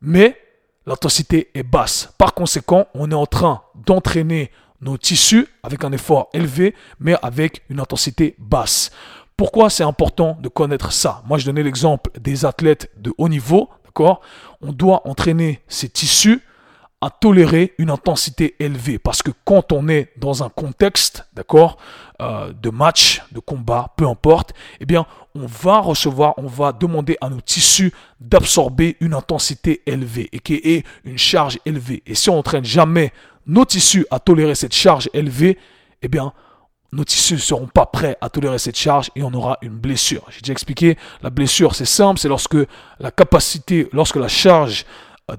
Mais 0.00 0.36
l'intensité 0.90 1.50
est 1.54 1.62
basse. 1.62 2.12
Par 2.18 2.34
conséquent, 2.34 2.86
on 2.94 3.12
est 3.12 3.14
en 3.14 3.26
train 3.26 3.62
d'entraîner 3.86 4.50
nos 4.80 4.98
tissus 4.98 5.46
avec 5.62 5.84
un 5.84 5.92
effort 5.92 6.30
élevé, 6.34 6.74
mais 6.98 7.14
avec 7.22 7.62
une 7.70 7.78
intensité 7.78 8.34
basse. 8.38 8.90
Pourquoi 9.36 9.70
c'est 9.70 9.84
important 9.84 10.36
de 10.40 10.48
connaître 10.48 10.92
ça? 10.92 11.22
Moi, 11.28 11.38
je 11.38 11.46
donnais 11.46 11.62
l'exemple 11.62 12.10
des 12.18 12.44
athlètes 12.44 12.90
de 12.96 13.12
haut 13.18 13.28
niveau, 13.28 13.70
d'accord? 13.84 14.20
On 14.62 14.72
doit 14.72 15.06
entraîner 15.06 15.60
ces 15.68 15.88
tissus 15.88 16.42
à 17.00 17.08
tolérer 17.08 17.72
une 17.78 17.90
intensité 17.90 18.56
élevée. 18.58 18.98
Parce 18.98 19.22
que 19.22 19.30
quand 19.44 19.72
on 19.72 19.88
est 19.88 20.10
dans 20.18 20.42
un 20.42 20.48
contexte, 20.48 21.24
d'accord, 21.34 21.78
euh, 22.20 22.52
de 22.52 22.68
match, 22.68 23.22
de 23.30 23.38
combat, 23.38 23.94
peu 23.96 24.08
importe, 24.08 24.54
eh 24.80 24.86
bien, 24.86 25.06
on 25.34 25.46
va 25.46 25.78
recevoir, 25.78 26.34
on 26.38 26.46
va 26.46 26.72
demander 26.72 27.16
à 27.20 27.28
nos 27.28 27.40
tissus 27.40 27.92
d'absorber 28.20 28.96
une 29.00 29.14
intensité 29.14 29.82
élevée 29.86 30.28
et 30.32 30.38
qui 30.38 30.54
est 30.54 30.84
une 31.04 31.18
charge 31.18 31.58
élevée. 31.64 32.02
Et 32.06 32.14
si 32.14 32.30
on 32.30 32.36
n'entraîne 32.36 32.64
jamais 32.64 33.12
nos 33.46 33.64
tissus 33.64 34.06
à 34.10 34.18
tolérer 34.18 34.54
cette 34.54 34.74
charge 34.74 35.08
élevée, 35.12 35.58
eh 36.02 36.08
bien, 36.08 36.32
nos 36.92 37.04
tissus 37.04 37.34
ne 37.34 37.38
seront 37.38 37.68
pas 37.68 37.86
prêts 37.86 38.16
à 38.20 38.28
tolérer 38.28 38.58
cette 38.58 38.76
charge 38.76 39.10
et 39.14 39.22
on 39.22 39.32
aura 39.32 39.58
une 39.62 39.78
blessure. 39.78 40.24
J'ai 40.30 40.40
déjà 40.40 40.52
expliqué, 40.52 40.96
la 41.22 41.30
blessure 41.30 41.74
c'est 41.74 41.84
simple, 41.84 42.18
c'est 42.18 42.28
lorsque 42.28 42.56
la 42.98 43.10
capacité, 43.10 43.88
lorsque 43.92 44.16
la 44.16 44.28
charge 44.28 44.84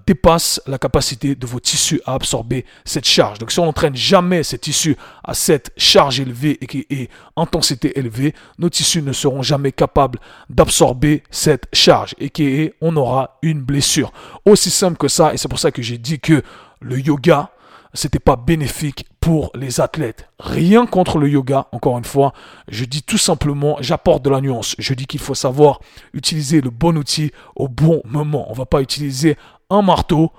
dépasse 0.06 0.62
la 0.68 0.78
capacité 0.78 1.36
de 1.36 1.46
vos 1.46 1.60
tissus 1.60 2.02
à 2.06 2.14
absorber 2.14 2.66
cette 2.86 3.06
charge. 3.06 3.40
Donc 3.40 3.52
si 3.52 3.60
on 3.60 3.66
n'entraîne 3.66 3.96
jamais 3.96 4.44
ces 4.44 4.58
tissus 4.58 4.96
à 5.24 5.34
cette 5.34 5.72
charge 5.78 6.20
élevée 6.20 6.58
et 6.62 6.68
qui 6.68 6.86
est 6.90 7.10
intensité 7.36 7.98
élevée, 8.00 8.34
nos 8.58 8.70
tissus 8.70 9.02
ne 9.02 9.14
seront 9.14 9.42
jamais 9.42 9.72
capables 9.72 10.20
d'absorber 10.50 11.24
cette 11.32 11.68
charge 11.74 12.16
et 12.20 12.30
qui 12.30 12.44
est, 12.44 12.76
on 12.82 12.96
aura 12.96 13.38
une 13.42 13.62
blessure. 13.62 14.12
Aussi 14.46 14.70
simple 14.70 14.98
que 14.98 15.08
ça 15.08 15.34
et 15.34 15.38
c'est 15.38 15.50
pour 15.50 15.60
ça 15.60 15.72
que 15.72 15.82
j'ai 15.82 15.98
dit 15.98 16.20
que 16.20 16.42
le 16.80 17.00
yoga, 17.00 17.52
c'était 17.94 18.20
pas 18.20 18.36
bénéfique 18.36 19.06
pour 19.20 19.52
les 19.54 19.82
athlètes. 19.82 20.28
Rien 20.40 20.86
contre 20.86 21.20
le 21.20 21.30
yoga, 21.30 21.68
encore 21.72 21.98
une 21.98 22.06
fois. 22.06 22.34
Je 22.68 22.86
dis 22.86 23.04
tout 23.04 23.18
simplement, 23.18 23.78
j'apporte 23.80 24.24
de 24.24 24.30
la 24.30 24.42
nuance. 24.42 24.76
Je 24.80 24.94
dis 24.94 25.06
qu'il 25.06 25.20
faut 25.20 25.36
savoir 25.36 25.80
utiliser 26.14 26.62
le 26.62 26.70
bon 26.70 26.98
outil 26.98 27.32
au 27.56 27.68
bon 27.68 28.02
moment. 28.06 28.50
On 28.50 28.54
va 28.54 28.66
pas 28.66 28.82
utiliser 28.82 29.38
un 29.72 29.82
marteau 29.82 30.32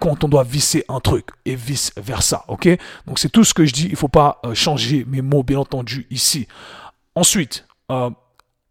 quand 0.00 0.22
on 0.22 0.28
doit 0.28 0.44
visser 0.44 0.84
un 0.88 1.00
truc 1.00 1.28
et 1.44 1.56
vice 1.56 1.92
versa. 1.96 2.44
Ok? 2.48 2.68
Donc 3.06 3.18
c'est 3.18 3.30
tout 3.30 3.44
ce 3.44 3.54
que 3.54 3.64
je 3.64 3.72
dis. 3.72 3.88
Il 3.90 3.96
faut 3.96 4.08
pas 4.08 4.40
euh, 4.44 4.54
changer 4.54 5.04
mes 5.08 5.22
mots, 5.22 5.42
bien 5.42 5.58
entendu, 5.58 6.06
ici. 6.10 6.46
Ensuite, 7.14 7.66
euh, 7.90 8.10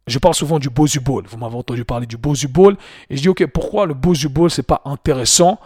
je 0.05 0.19
parle 0.19 0.35
souvent 0.35 0.59
du 0.59 0.69
Bosu 0.69 0.99
Ball. 0.99 1.25
Vous 1.27 1.37
m'avez 1.37 1.55
entendu 1.55 1.83
parler 1.83 2.05
du 2.05 2.17
Bosu 2.17 2.47
Ball. 2.47 2.77
Et 3.09 3.17
je 3.17 3.21
dis, 3.21 3.29
ok, 3.29 3.45
pourquoi 3.47 3.85
le 3.85 3.93
Bosu 3.93 4.29
Ball, 4.29 4.49
c'est 4.49 4.63
pas 4.63 4.81
intéressant? 4.85 5.59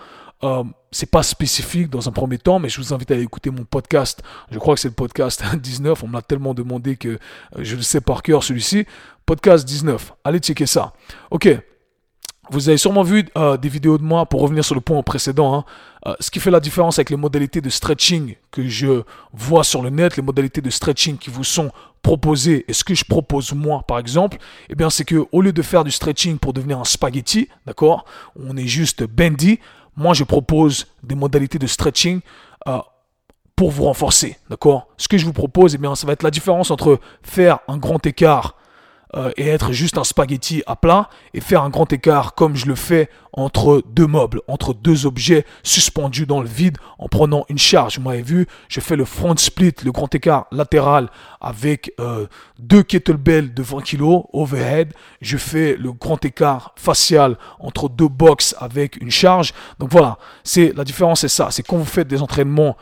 Euh, 0.44 0.64
c'est 0.90 1.10
pas 1.10 1.22
spécifique 1.22 1.90
dans 1.90 2.10
un 2.10 2.12
premier 2.12 2.40
temps, 2.40 2.58
mais 2.58 2.68
je 2.68 2.78
vous 2.78 2.94
invite 2.94 3.12
à 3.12 3.16
écouter 3.16 3.52
mon 3.52 3.64
podcast. 3.64 4.24
Je 4.50 4.58
crois 4.58 4.74
que 4.74 4.82
c'est 4.82 4.88
le 4.88 4.96
podcast 4.96 5.44
19. 5.56 6.04
On 6.04 6.08
m'a 6.08 6.24
tellement 6.24 6.56
demandé 6.56 6.96
que 6.96 7.20
je 7.60 7.76
le 7.76 7.84
sais 7.84 8.02
par 8.02 8.24
cœur 8.24 8.44
celui-ci. 8.44 8.86
Podcast 9.28 9.66
19. 9.66 10.14
Allez 10.24 10.40
checker 10.40 10.66
ça. 10.66 10.94
Ok. 11.30 11.48
Vous 12.51 12.67
avez 12.67 12.77
sûrement 12.77 13.03
vu 13.03 13.25
euh, 13.38 13.55
des 13.55 13.70
vidéos 13.70 13.98
de 13.98 14.03
moi 14.03 14.25
pour 14.25 14.41
revenir 14.41 14.65
sur 14.65 14.75
le 14.75 14.81
point 14.81 15.01
précédent. 15.03 15.55
Hein. 15.55 15.65
Euh, 16.05 16.15
ce 16.20 16.29
qui 16.29 16.41
fait 16.41 16.51
la 16.51 16.60
différence 16.60 17.00
avec 17.00 17.10
les 17.10 17.15
modalités 17.15 17.62
de 17.62 17.70
stretching 17.70 18.36
que 18.51 18.67
je 18.67 19.03
vois 19.31 19.63
sur 19.63 19.81
le 19.81 19.89
net, 19.89 20.17
les 20.17 20.22
modalités 20.22 20.60
de 20.60 20.70
stretching 20.70 21.17
qui 21.17 21.29
vous 21.29 21.46
sont 21.46 21.72
proposées 22.01 22.65
et 22.67 22.74
ce 22.74 22.84
que 22.84 22.93
je 22.93 23.05
propose 23.05 23.53
moi 23.53 23.84
par 23.88 24.00
exemple, 24.00 24.38
eh 24.70 24.75
bien 24.75 24.89
c'est 24.89 25.05
que 25.05 25.25
au 25.31 25.41
lieu 25.41 25.53
de 25.53 25.62
faire 25.62 25.86
du 25.86 25.91
stretching 25.91 26.39
pour 26.39 26.51
devenir 26.51 26.77
un 26.77 26.84
spaghetti, 26.84 27.48
d'accord, 27.65 28.03
on 28.36 28.58
est 28.58 28.67
juste 28.67 29.03
bendy, 29.03 29.60
moi 29.96 30.13
je 30.13 30.25
propose 30.25 30.88
des 31.03 31.15
modalités 31.15 31.58
de 31.58 31.67
stretching 31.67 32.20
euh, 32.67 32.79
pour 33.55 33.72
vous 33.72 33.86
renforcer, 33.86 34.38
d'accord 34.50 34.88
Ce 34.98 35.08
que 35.08 35.17
je 35.17 35.25
vous 35.25 35.34
propose, 35.34 35.75
eh 35.75 35.77
bien, 35.77 35.96
ça 35.96 36.05
va 36.05 36.13
être 36.13 36.24
la 36.24 36.31
différence 36.31 36.70
entre 36.72 37.00
faire 37.22 37.60
un 37.67 37.77
grand 37.77 38.03
écart 38.05 38.55
euh, 39.15 39.32
et 39.36 39.48
être 39.48 39.74
juste 39.74 39.98
un 39.98 40.03
spaghetti 40.03 40.63
à 40.68 40.75
plat 40.75 41.10
et 41.34 41.41
faire 41.41 41.63
un 41.63 41.70
grand 41.70 41.91
écart 41.91 42.34
comme 42.34 42.56
je 42.56 42.65
le 42.65 42.75
fais 42.75 43.10
entre 43.34 43.84
deux 43.88 44.08
meubles, 44.08 44.41
entre 44.48 44.74
deux 44.74 45.06
objets 45.06 45.46
suspendus 45.63 46.25
dans 46.25 46.41
le 46.41 46.48
vide 46.48 46.77
en 46.98 47.08
prenant 47.08 47.46
une 47.50 47.58
charge. 47.58 47.98
Vous 47.98 48.03
m'avez 48.03 48.22
vu, 48.22 48.48
je 48.70 48.80
fais 48.80 48.96
le 48.96 49.06
front 49.06 49.36
split, 49.36 49.74
le 49.84 49.91
grand 49.91 50.13
écart 50.13 50.48
latéral 50.51 51.10
avec 51.39 51.94
euh, 52.00 52.27
deux 52.60 52.84
kettlebells 52.84 53.53
de 53.53 53.63
20 53.63 53.82
kg 53.82 54.24
overhead. 54.34 54.94
Je 55.22 55.38
fais 55.38 55.75
le 55.75 55.91
grand 55.91 56.24
écart 56.24 56.74
facial 56.77 57.38
entre 57.60 57.89
deux 57.89 58.08
box 58.10 58.56
avec 58.60 59.01
une 59.01 59.12
charge. 59.12 59.53
Donc 59.80 59.91
voilà, 59.91 60.18
c'est 60.44 60.74
la 60.75 60.84
différence, 60.84 61.22
c'est 61.22 61.27
ça. 61.27 61.50
C'est 61.51 61.63
quand 61.63 61.77
vous 61.77 61.86
faites 61.86 62.08
des 62.08 62.22
entraînements 62.22 62.77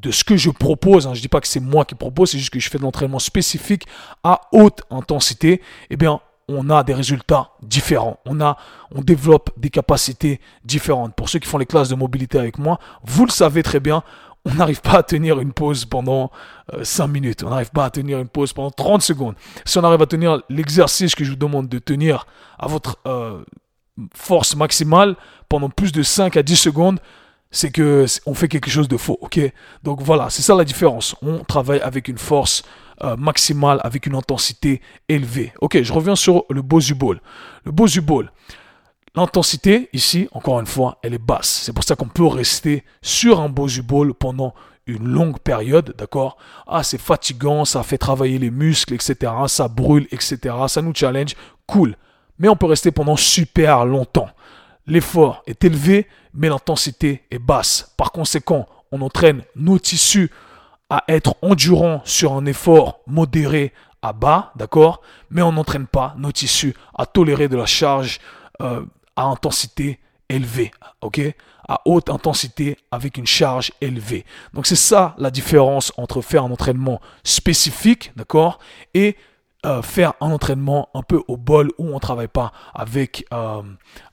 de 0.00 0.10
ce 0.10 0.24
que 0.24 0.36
je 0.36 0.50
propose, 0.50 1.06
hein, 1.06 1.14
je 1.14 1.20
dis 1.20 1.28
pas 1.28 1.40
que 1.40 1.48
c'est 1.48 1.60
moi 1.60 1.84
qui 1.84 1.94
propose, 1.94 2.30
c'est 2.30 2.38
juste 2.38 2.50
que 2.50 2.60
je 2.60 2.70
fais 2.70 2.78
de 2.78 2.82
l'entraînement 2.82 3.18
spécifique 3.18 3.86
à 4.24 4.40
haute 4.52 4.82
intensité, 4.90 5.60
eh 5.90 5.96
bien, 5.96 6.20
on 6.48 6.70
a 6.70 6.82
des 6.82 6.94
résultats 6.94 7.50
différents. 7.62 8.18
On 8.26 8.40
a, 8.40 8.56
on 8.94 9.00
développe 9.00 9.50
des 9.56 9.70
capacités 9.70 10.40
différentes. 10.64 11.14
Pour 11.14 11.28
ceux 11.28 11.38
qui 11.38 11.48
font 11.48 11.58
les 11.58 11.66
classes 11.66 11.88
de 11.88 11.94
mobilité 11.94 12.38
avec 12.38 12.58
moi, 12.58 12.78
vous 13.04 13.24
le 13.26 13.30
savez 13.30 13.62
très 13.62 13.80
bien, 13.80 14.02
on 14.44 14.54
n'arrive 14.54 14.80
pas 14.80 14.98
à 14.98 15.02
tenir 15.02 15.38
une 15.40 15.52
pause 15.52 15.84
pendant 15.84 16.30
5 16.82 17.04
euh, 17.04 17.06
minutes. 17.06 17.44
On 17.44 17.50
n'arrive 17.50 17.70
pas 17.70 17.84
à 17.84 17.90
tenir 17.90 18.18
une 18.18 18.28
pause 18.28 18.52
pendant 18.52 18.70
30 18.70 19.02
secondes. 19.02 19.34
Si 19.64 19.78
on 19.78 19.84
arrive 19.84 20.02
à 20.02 20.06
tenir 20.06 20.42
l'exercice 20.48 21.14
que 21.14 21.24
je 21.24 21.30
vous 21.30 21.36
demande 21.36 21.68
de 21.68 21.78
tenir 21.78 22.26
à 22.58 22.66
votre 22.66 22.98
euh, 23.06 23.44
force 24.14 24.56
maximale 24.56 25.16
pendant 25.48 25.68
plus 25.68 25.92
de 25.92 26.02
5 26.02 26.36
à 26.36 26.42
10 26.42 26.56
secondes, 26.56 26.98
c'est 27.52 27.70
que 27.70 28.06
on 28.26 28.34
fait 28.34 28.48
quelque 28.48 28.70
chose 28.70 28.88
de 28.88 28.96
faux, 28.96 29.18
ok? 29.20 29.38
Donc 29.84 30.00
voilà, 30.00 30.30
c'est 30.30 30.42
ça 30.42 30.56
la 30.56 30.64
différence. 30.64 31.14
On 31.22 31.44
travaille 31.44 31.80
avec 31.80 32.08
une 32.08 32.18
force 32.18 32.64
euh, 33.04 33.16
maximale, 33.16 33.78
avec 33.84 34.06
une 34.06 34.14
intensité 34.14 34.80
élevée. 35.08 35.52
Ok, 35.60 35.80
je 35.80 35.92
reviens 35.92 36.16
sur 36.16 36.44
le 36.50 36.62
Bosu 36.62 36.94
Ball. 36.94 37.20
Le 37.64 37.70
Bosu 37.70 38.00
Ball, 38.00 38.32
l'intensité 39.14 39.90
ici, 39.92 40.28
encore 40.32 40.58
une 40.60 40.66
fois, 40.66 40.98
elle 41.02 41.14
est 41.14 41.18
basse. 41.18 41.62
C'est 41.64 41.72
pour 41.72 41.84
ça 41.84 41.94
qu'on 41.94 42.08
peut 42.08 42.26
rester 42.26 42.84
sur 43.02 43.40
un 43.40 43.50
Bosu 43.50 43.82
Ball 43.82 44.14
pendant 44.14 44.54
une 44.86 45.06
longue 45.06 45.38
période, 45.38 45.94
d'accord? 45.96 46.38
Ah, 46.66 46.82
c'est 46.82 47.00
fatigant, 47.00 47.64
ça 47.64 47.82
fait 47.82 47.98
travailler 47.98 48.38
les 48.38 48.50
muscles, 48.50 48.94
etc. 48.94 49.32
Ça 49.46 49.68
brûle, 49.68 50.08
etc. 50.10 50.38
Ça 50.68 50.82
nous 50.82 50.94
challenge, 50.94 51.36
cool. 51.66 51.96
Mais 52.38 52.48
on 52.48 52.56
peut 52.56 52.66
rester 52.66 52.90
pendant 52.90 53.16
super 53.16 53.84
longtemps. 53.84 54.30
L'effort 54.86 55.42
est 55.46 55.64
élevé, 55.64 56.08
mais 56.34 56.48
l'intensité 56.48 57.22
est 57.30 57.38
basse. 57.38 57.92
Par 57.96 58.12
conséquent, 58.12 58.66
on 58.90 59.00
entraîne 59.00 59.42
nos 59.56 59.78
tissus 59.78 60.30
à 60.90 61.04
être 61.08 61.36
endurants 61.42 62.02
sur 62.04 62.32
un 62.34 62.44
effort 62.46 63.00
modéré 63.06 63.72
à 64.02 64.12
bas, 64.12 64.52
d'accord? 64.56 65.00
Mais 65.30 65.42
on 65.42 65.52
n'entraîne 65.52 65.86
pas 65.86 66.14
nos 66.18 66.32
tissus 66.32 66.74
à 66.94 67.06
tolérer 67.06 67.48
de 67.48 67.56
la 67.56 67.66
charge 67.66 68.20
euh, 68.60 68.84
à 69.16 69.24
intensité 69.24 70.00
élevée, 70.28 70.72
ok? 71.00 71.20
À 71.68 71.80
haute 71.84 72.10
intensité 72.10 72.76
avec 72.90 73.16
une 73.16 73.26
charge 73.26 73.72
élevée. 73.80 74.26
Donc 74.52 74.66
c'est 74.66 74.76
ça 74.76 75.14
la 75.16 75.30
différence 75.30 75.92
entre 75.96 76.20
faire 76.20 76.44
un 76.44 76.50
entraînement 76.50 77.00
spécifique, 77.22 78.12
d'accord? 78.16 78.58
Et 78.94 79.16
euh, 79.64 79.80
faire 79.80 80.14
un 80.20 80.32
entraînement 80.32 80.88
un 80.92 81.02
peu 81.02 81.22
au 81.28 81.36
bol 81.36 81.70
où 81.78 81.86
on 81.86 81.94
ne 81.94 82.00
travaille 82.00 82.26
pas 82.26 82.52
avec, 82.74 83.24
euh, 83.32 83.62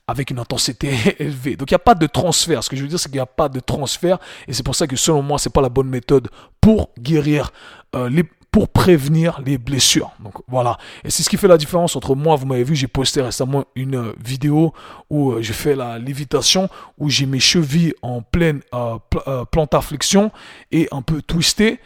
avec 0.06 0.30
une 0.30 0.38
intensité 0.38 0.92
élevée. 1.18 1.56
Donc 1.56 1.72
il 1.72 1.74
n'y 1.74 1.76
a 1.76 1.80
pas 1.80 1.96
de 1.96 2.06
transfert. 2.06 2.62
Ce 2.62 2.70
que 2.70 2.76
je 2.76 2.82
veux 2.82 2.88
dire, 2.88 3.00
c'est 3.00 3.08
qu'il 3.08 3.16
n'y 3.16 3.22
a 3.22 3.26
pas 3.26 3.48
de 3.48 3.58
transfert. 3.58 4.18
Et 4.46 4.52
c'est 4.52 4.62
pour 4.62 4.76
ça 4.76 4.86
que 4.86 4.94
selon 4.94 5.22
moi, 5.22 5.40
c'est 5.40 5.52
pas 5.52 5.60
la 5.60 5.68
bonne 5.68 5.88
méthode 5.88 6.28
pour 6.60 6.90
guérir 7.00 7.50
euh, 7.96 8.08
les 8.08 8.22
pour 8.52 8.68
prévenir 8.68 9.40
les 9.44 9.58
blessures. 9.58 10.12
Donc 10.20 10.34
voilà. 10.46 10.78
Et 11.02 11.10
c'est 11.10 11.24
ce 11.24 11.30
qui 11.30 11.36
fait 11.36 11.48
la 11.48 11.58
différence 11.58 11.96
entre 11.96 12.14
moi, 12.14 12.36
vous 12.36 12.46
m'avez 12.46 12.64
vu, 12.64 12.76
j'ai 12.76 12.88
posté 12.88 13.20
récemment 13.20 13.64
une 13.74 14.12
vidéo 14.24 14.72
où 15.08 15.34
j'ai 15.40 15.52
fait 15.52 15.74
la 15.74 15.98
lévitation, 15.98 16.68
où 16.98 17.08
j'ai 17.10 17.26
mes 17.26 17.40
chevilles 17.40 17.94
en 18.02 18.22
pleine 18.22 18.60
euh, 18.74 18.98
plantarflexion 19.50 20.30
et 20.70 20.88
un 20.92 21.02
peu 21.02 21.22
twisté. 21.22 21.80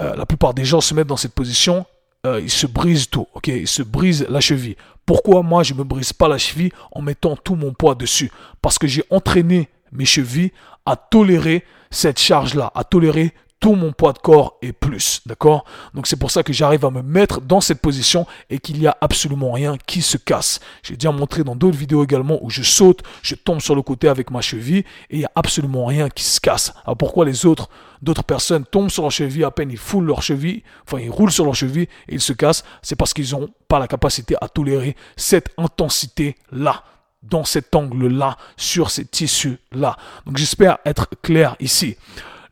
la 0.00 0.26
plupart 0.26 0.52
des 0.52 0.66
gens 0.66 0.82
se 0.82 0.92
mettent 0.92 1.06
dans 1.06 1.16
cette 1.18 1.34
position 1.34 1.86
euh, 2.26 2.40
il 2.40 2.50
se 2.50 2.66
brise 2.66 3.08
tout, 3.08 3.26
ok? 3.34 3.48
Il 3.48 3.68
se 3.68 3.82
brise 3.82 4.26
la 4.28 4.40
cheville. 4.40 4.76
Pourquoi 5.04 5.42
moi 5.42 5.62
je 5.62 5.74
me 5.74 5.84
brise 5.84 6.12
pas 6.12 6.28
la 6.28 6.38
cheville 6.38 6.72
en 6.92 7.00
mettant 7.00 7.36
tout 7.36 7.54
mon 7.54 7.72
poids 7.72 7.94
dessus? 7.94 8.30
Parce 8.60 8.78
que 8.78 8.86
j'ai 8.86 9.04
entraîné 9.10 9.68
mes 9.92 10.04
chevilles 10.04 10.52
à 10.84 10.96
tolérer 10.96 11.64
cette 11.90 12.18
charge-là, 12.18 12.72
à 12.74 12.84
tolérer 12.84 13.32
tout 13.60 13.74
mon 13.74 13.92
poids 13.92 14.12
de 14.12 14.18
corps 14.18 14.58
et 14.62 14.72
plus, 14.72 15.22
d'accord? 15.26 15.64
Donc 15.94 16.06
c'est 16.06 16.16
pour 16.16 16.30
ça 16.30 16.42
que 16.42 16.52
j'arrive 16.52 16.84
à 16.84 16.90
me 16.90 17.02
mettre 17.02 17.40
dans 17.40 17.60
cette 17.60 17.80
position 17.80 18.26
et 18.50 18.58
qu'il 18.58 18.78
n'y 18.78 18.86
a 18.86 18.96
absolument 19.00 19.52
rien 19.52 19.76
qui 19.86 20.02
se 20.02 20.16
casse. 20.16 20.60
J'ai 20.82 20.94
déjà 20.94 21.10
montré 21.10 21.42
dans 21.42 21.56
d'autres 21.56 21.76
vidéos 21.76 22.04
également 22.04 22.38
où 22.42 22.50
je 22.50 22.62
saute, 22.62 23.02
je 23.22 23.34
tombe 23.34 23.60
sur 23.60 23.74
le 23.74 23.82
côté 23.82 24.08
avec 24.08 24.30
ma 24.30 24.40
cheville 24.40 24.84
et 25.10 25.16
il 25.16 25.18
n'y 25.20 25.24
a 25.24 25.32
absolument 25.34 25.86
rien 25.86 26.08
qui 26.08 26.22
se 26.22 26.40
casse. 26.40 26.74
Alors 26.84 26.96
pourquoi 26.96 27.24
les 27.24 27.46
autres, 27.46 27.68
d'autres 28.02 28.24
personnes 28.24 28.64
tombent 28.64 28.90
sur 28.90 29.02
leur 29.02 29.12
cheville 29.12 29.44
à 29.44 29.50
peine 29.50 29.70
ils 29.70 29.78
foulent 29.78 30.06
leur 30.06 30.22
cheville, 30.22 30.62
enfin 30.86 31.00
ils 31.00 31.10
roulent 31.10 31.32
sur 31.32 31.44
leur 31.44 31.54
cheville 31.54 31.88
et 32.08 32.14
ils 32.14 32.20
se 32.20 32.32
cassent, 32.32 32.64
c'est 32.82 32.96
parce 32.96 33.14
qu'ils 33.14 33.30
n'ont 33.32 33.48
pas 33.68 33.78
la 33.78 33.88
capacité 33.88 34.36
à 34.40 34.48
tolérer 34.48 34.96
cette 35.16 35.48
intensité-là 35.56 36.84
dans 37.22 37.44
cet 37.44 37.74
angle-là, 37.74 38.36
sur 38.56 38.90
ces 38.90 39.04
tissus-là. 39.04 39.96
Donc 40.26 40.36
j'espère 40.36 40.78
être 40.84 41.08
clair 41.22 41.56
ici. 41.58 41.96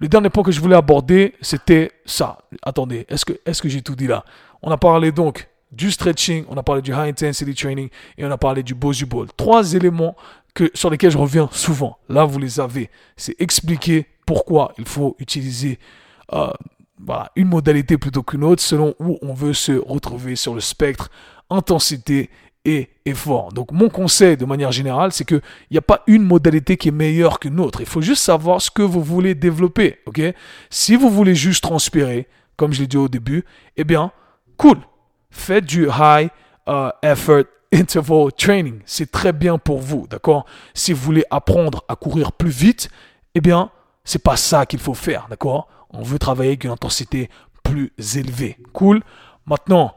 Le 0.01 0.09
dernier 0.09 0.31
point 0.31 0.43
que 0.43 0.53
je 0.53 0.61
voulais 0.61 0.77
aborder, 0.77 1.35
c'était 1.41 1.93
ça. 2.05 2.39
Attendez, 2.63 3.07
est-ce 3.09 3.25
que, 3.25 3.33
est 3.45 3.61
que 3.61 3.69
j'ai 3.69 3.83
tout 3.83 3.95
dit 3.95 4.07
là? 4.07 4.25
On 4.63 4.71
a 4.71 4.77
parlé 4.77 5.13
donc 5.13 5.49
du 5.71 5.91
stretching, 5.91 6.45
on 6.49 6.57
a 6.57 6.63
parlé 6.63 6.83
du 6.83 6.93
high 6.93 7.09
intensity 7.09 7.55
training 7.55 7.89
et 8.17 8.25
on 8.25 8.31
a 8.31 8.39
parlé 8.39 8.63
du 8.63 8.75
Bosu 8.75 9.07
Ball. 9.07 9.27
Trois 9.37 9.75
éléments 9.75 10.17
que, 10.55 10.71
sur 10.75 10.91
lesquels 10.91 11.11
je 11.11 11.19
reviens 11.19 11.49
souvent. 11.53 11.99
Là, 12.09 12.25
vous 12.25 12.39
les 12.39 12.61
avez. 12.61 12.91
C'est 13.17 13.41
expliquer 13.41 14.07
pourquoi 14.27 14.73
il 14.79 14.87
faut 14.87 15.17
utiliser 15.19 15.79
euh, 16.33 16.51
une 17.37 17.49
modalité 17.49 17.99
plutôt 17.99 18.23
qu'une 18.23 18.45
autre 18.45 18.63
selon 18.63 18.95
où 18.99 19.19
on 19.21 19.35
veut 19.35 19.53
se 19.53 19.73
retrouver 19.73 20.37
sur 20.37 20.55
le 20.55 20.61
spectre 20.61 21.11
intensité 21.51 22.31
et 22.65 22.89
effort. 23.05 23.53
Donc 23.53 23.73
mon 23.73 23.89
conseil 23.89 24.37
de 24.37 24.45
manière 24.45 24.73
générale, 24.73 25.13
c'est 25.13 25.25
qu'il 25.25 25.43
n'y 25.71 25.79
a 25.79 25.83
pas 25.83 26.03
une 26.07 26.23
modalité 26.23 26.77
qui 26.77 26.89
est 26.89 26.93
meilleure 26.93 27.39
qu'une 27.39 27.61
autre. 27.61 27.81
Il 27.81 27.87
faut 27.87 28.01
juste 28.01 28.23
savoir 28.23 28.61
ce 28.63 28.71
que 28.71 28.83
vous 28.83 29.03
voulez 29.03 29.35
développer. 29.35 29.99
ok? 30.07 30.21
Si 30.71 30.97
vous 30.97 31.11
voulez 31.11 31.35
juste 31.35 31.63
transpirer, 31.63 32.27
comme 32.57 32.73
je 32.73 32.81
l'ai 32.81 32.87
dit 32.87 32.97
au 32.97 33.09
début, 33.09 33.45
eh 33.77 33.85
bien, 33.85 34.13
cool. 34.57 34.79
Faites 35.31 35.67
du 35.67 35.89
high 35.89 36.31
uh, 36.67 36.91
effort 37.03 37.45
interval 37.73 38.33
training. 38.33 38.81
C'est 38.87 39.11
très 39.11 39.33
bien 39.33 39.59
pour 39.59 39.81
vous. 39.81 40.07
D'accord? 40.09 40.47
Si 40.75 40.93
vous 40.93 41.03
voulez 41.03 41.25
apprendre 41.31 41.85
à 41.89 41.97
courir 41.97 42.33
plus 42.33 42.51
vite, 42.51 42.89
eh 43.35 43.41
bien, 43.41 43.71
c'est 44.05 44.23
pas 44.23 44.37
ça 44.37 44.65
qu'il 44.65 44.79
faut 44.79 44.95
faire. 44.95 45.27
D'accord? 45.29 45.69
On 45.91 46.03
veut 46.03 46.19
travailler 46.19 46.51
avec 46.51 46.65
une 46.65 46.71
intensité 46.71 47.29
plus 47.63 47.93
élevée. 48.17 48.57
Cool? 48.73 49.03
Maintenant, 49.47 49.95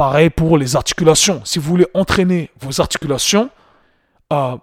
Pareil 0.00 0.30
pour 0.30 0.56
les 0.56 0.76
articulations. 0.76 1.42
Si 1.44 1.58
vous 1.58 1.68
voulez 1.68 1.86
entraîner 1.92 2.50
vos 2.58 2.80
articulations 2.80 3.50
à, 4.30 4.56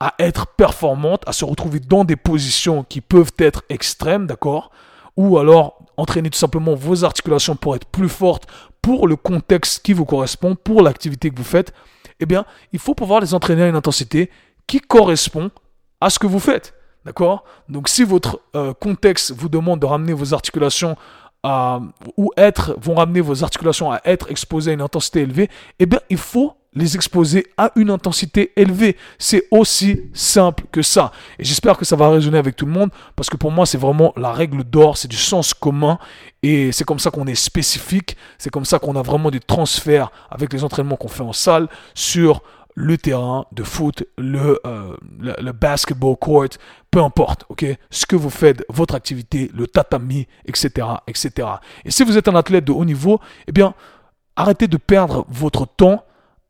à 0.00 0.14
être 0.18 0.46
performantes, 0.46 1.22
à 1.26 1.34
se 1.34 1.44
retrouver 1.44 1.78
dans 1.78 2.04
des 2.04 2.16
positions 2.16 2.84
qui 2.84 3.02
peuvent 3.02 3.32
être 3.38 3.64
extrêmes, 3.68 4.26
d'accord? 4.26 4.70
Ou 5.18 5.36
alors 5.36 5.76
entraîner 5.98 6.30
tout 6.30 6.38
simplement 6.38 6.74
vos 6.74 7.04
articulations 7.04 7.54
pour 7.54 7.76
être 7.76 7.84
plus 7.84 8.08
fortes 8.08 8.46
pour 8.80 9.06
le 9.06 9.16
contexte 9.16 9.84
qui 9.84 9.92
vous 9.92 10.06
correspond, 10.06 10.54
pour 10.54 10.80
l'activité 10.80 11.28
que 11.28 11.36
vous 11.36 11.44
faites, 11.44 11.74
eh 12.18 12.24
bien, 12.24 12.46
il 12.72 12.78
faut 12.78 12.94
pouvoir 12.94 13.20
les 13.20 13.34
entraîner 13.34 13.64
à 13.64 13.68
une 13.68 13.76
intensité 13.76 14.30
qui 14.66 14.80
correspond 14.80 15.50
à 16.00 16.08
ce 16.08 16.18
que 16.18 16.26
vous 16.26 16.40
faites. 16.40 16.72
D'accord? 17.04 17.44
Donc 17.68 17.90
si 17.90 18.04
votre 18.04 18.40
euh, 18.54 18.72
contexte 18.72 19.32
vous 19.32 19.50
demande 19.50 19.80
de 19.80 19.86
ramener 19.86 20.14
vos 20.14 20.32
articulations 20.32 20.96
ou 21.44 22.30
être, 22.36 22.76
vont 22.80 22.96
ramener 22.96 23.20
vos 23.20 23.42
articulations 23.44 23.90
à 23.90 24.00
être 24.04 24.30
exposées 24.30 24.72
à 24.72 24.74
une 24.74 24.80
intensité 24.80 25.20
élevée, 25.20 25.48
eh 25.78 25.86
bien, 25.86 26.00
il 26.10 26.18
faut 26.18 26.54
les 26.74 26.96
exposer 26.96 27.46
à 27.56 27.72
une 27.76 27.90
intensité 27.90 28.52
élevée. 28.56 28.96
C'est 29.18 29.48
aussi 29.50 30.02
simple 30.12 30.64
que 30.70 30.82
ça. 30.82 31.12
Et 31.38 31.44
j'espère 31.44 31.76
que 31.76 31.84
ça 31.84 31.96
va 31.96 32.10
résonner 32.10 32.38
avec 32.38 32.56
tout 32.56 32.66
le 32.66 32.72
monde 32.72 32.90
parce 33.16 33.28
que 33.30 33.36
pour 33.36 33.50
moi, 33.50 33.66
c'est 33.66 33.78
vraiment 33.78 34.12
la 34.16 34.32
règle 34.32 34.64
d'or, 34.64 34.96
c'est 34.96 35.08
du 35.08 35.16
sens 35.16 35.54
commun 35.54 35.98
et 36.42 36.70
c'est 36.72 36.84
comme 36.84 36.98
ça 36.98 37.10
qu'on 37.10 37.26
est 37.26 37.34
spécifique, 37.34 38.16
c'est 38.38 38.50
comme 38.50 38.64
ça 38.64 38.78
qu'on 38.78 38.96
a 38.96 39.02
vraiment 39.02 39.30
des 39.30 39.40
transferts 39.40 40.10
avec 40.30 40.52
les 40.52 40.62
entraînements 40.62 40.96
qu'on 40.96 41.08
fait 41.08 41.22
en 41.22 41.32
salle 41.32 41.68
sur 41.94 42.42
le 42.80 42.96
terrain 42.96 43.44
de 43.50 43.64
foot, 43.64 44.04
le, 44.16 44.60
euh, 44.64 44.96
le, 45.18 45.50
basketball 45.50 46.16
court, 46.16 46.46
peu 46.92 47.02
importe, 47.02 47.44
ok? 47.48 47.66
Ce 47.90 48.06
que 48.06 48.14
vous 48.14 48.30
faites, 48.30 48.64
votre 48.68 48.94
activité, 48.94 49.50
le 49.52 49.66
tatami, 49.66 50.28
etc., 50.44 50.86
etc. 51.08 51.48
Et 51.84 51.90
si 51.90 52.04
vous 52.04 52.16
êtes 52.16 52.28
un 52.28 52.36
athlète 52.36 52.64
de 52.64 52.70
haut 52.70 52.84
niveau, 52.84 53.18
eh 53.48 53.52
bien, 53.52 53.74
arrêtez 54.36 54.68
de 54.68 54.76
perdre 54.76 55.26
votre 55.28 55.66
temps 55.66 56.04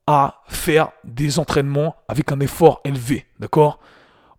à 0.07 0.43
faire 0.49 0.91
des 1.03 1.39
entraînements 1.39 1.97
avec 2.09 2.31
un 2.31 2.41
effort 2.41 2.83
élevé, 2.85 3.25
d'accord? 3.41 3.79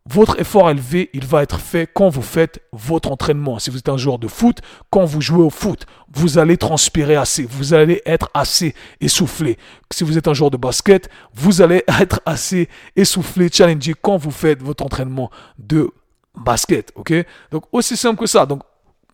Votre 0.05 0.39
effort 0.39 0.69
élevé, 0.69 1.09
il 1.13 1.25
va 1.25 1.43
être 1.43 1.59
fait 1.59 1.88
quand 1.93 2.09
vous 2.09 2.21
faites 2.21 2.62
votre 2.71 3.12
entraînement. 3.12 3.59
Si 3.59 3.69
vous 3.69 3.77
êtes 3.77 3.89
un 3.89 3.97
joueur 3.97 4.17
de 4.17 4.27
foot, 4.27 4.59
quand 4.89 5.05
vous 5.05 5.21
jouez 5.21 5.43
au 5.43 5.49
foot, 5.49 5.85
vous 6.12 6.38
allez 6.39 6.57
transpirer 6.57 7.15
assez, 7.15 7.43
vous 7.43 7.73
allez 7.73 8.01
être 8.05 8.29
assez 8.33 8.73
essoufflé. 9.01 9.57
Si 9.91 10.03
vous 10.03 10.17
êtes 10.17 10.27
un 10.27 10.33
joueur 10.33 10.51
de 10.51 10.57
basket, 10.57 11.09
vous 11.33 11.62
allez 11.62 11.83
être 11.99 12.21
assez 12.25 12.69
essoufflé, 12.95 13.49
challengé 13.51 13.93
quand 13.99 14.17
vous 14.17 14.31
faites 14.31 14.63
votre 14.63 14.83
entraînement 14.83 15.29
de 15.59 15.91
basket. 16.35 16.91
Ok? 16.95 17.13
Donc 17.51 17.65
aussi 17.71 17.95
simple 17.95 18.19
que 18.19 18.27
ça. 18.27 18.45
Donc 18.45 18.63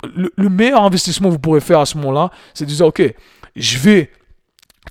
le, 0.04 0.32
le 0.36 0.50
meilleur 0.50 0.84
investissement 0.84 1.28
que 1.30 1.34
vous 1.34 1.40
pourrez 1.40 1.62
faire 1.62 1.80
à 1.80 1.86
ce 1.86 1.98
moment-là, 1.98 2.32
c'est 2.54 2.66
de 2.66 2.72
dire 2.72 2.86
ok, 2.86 3.02
je 3.56 3.78
vais 3.80 4.12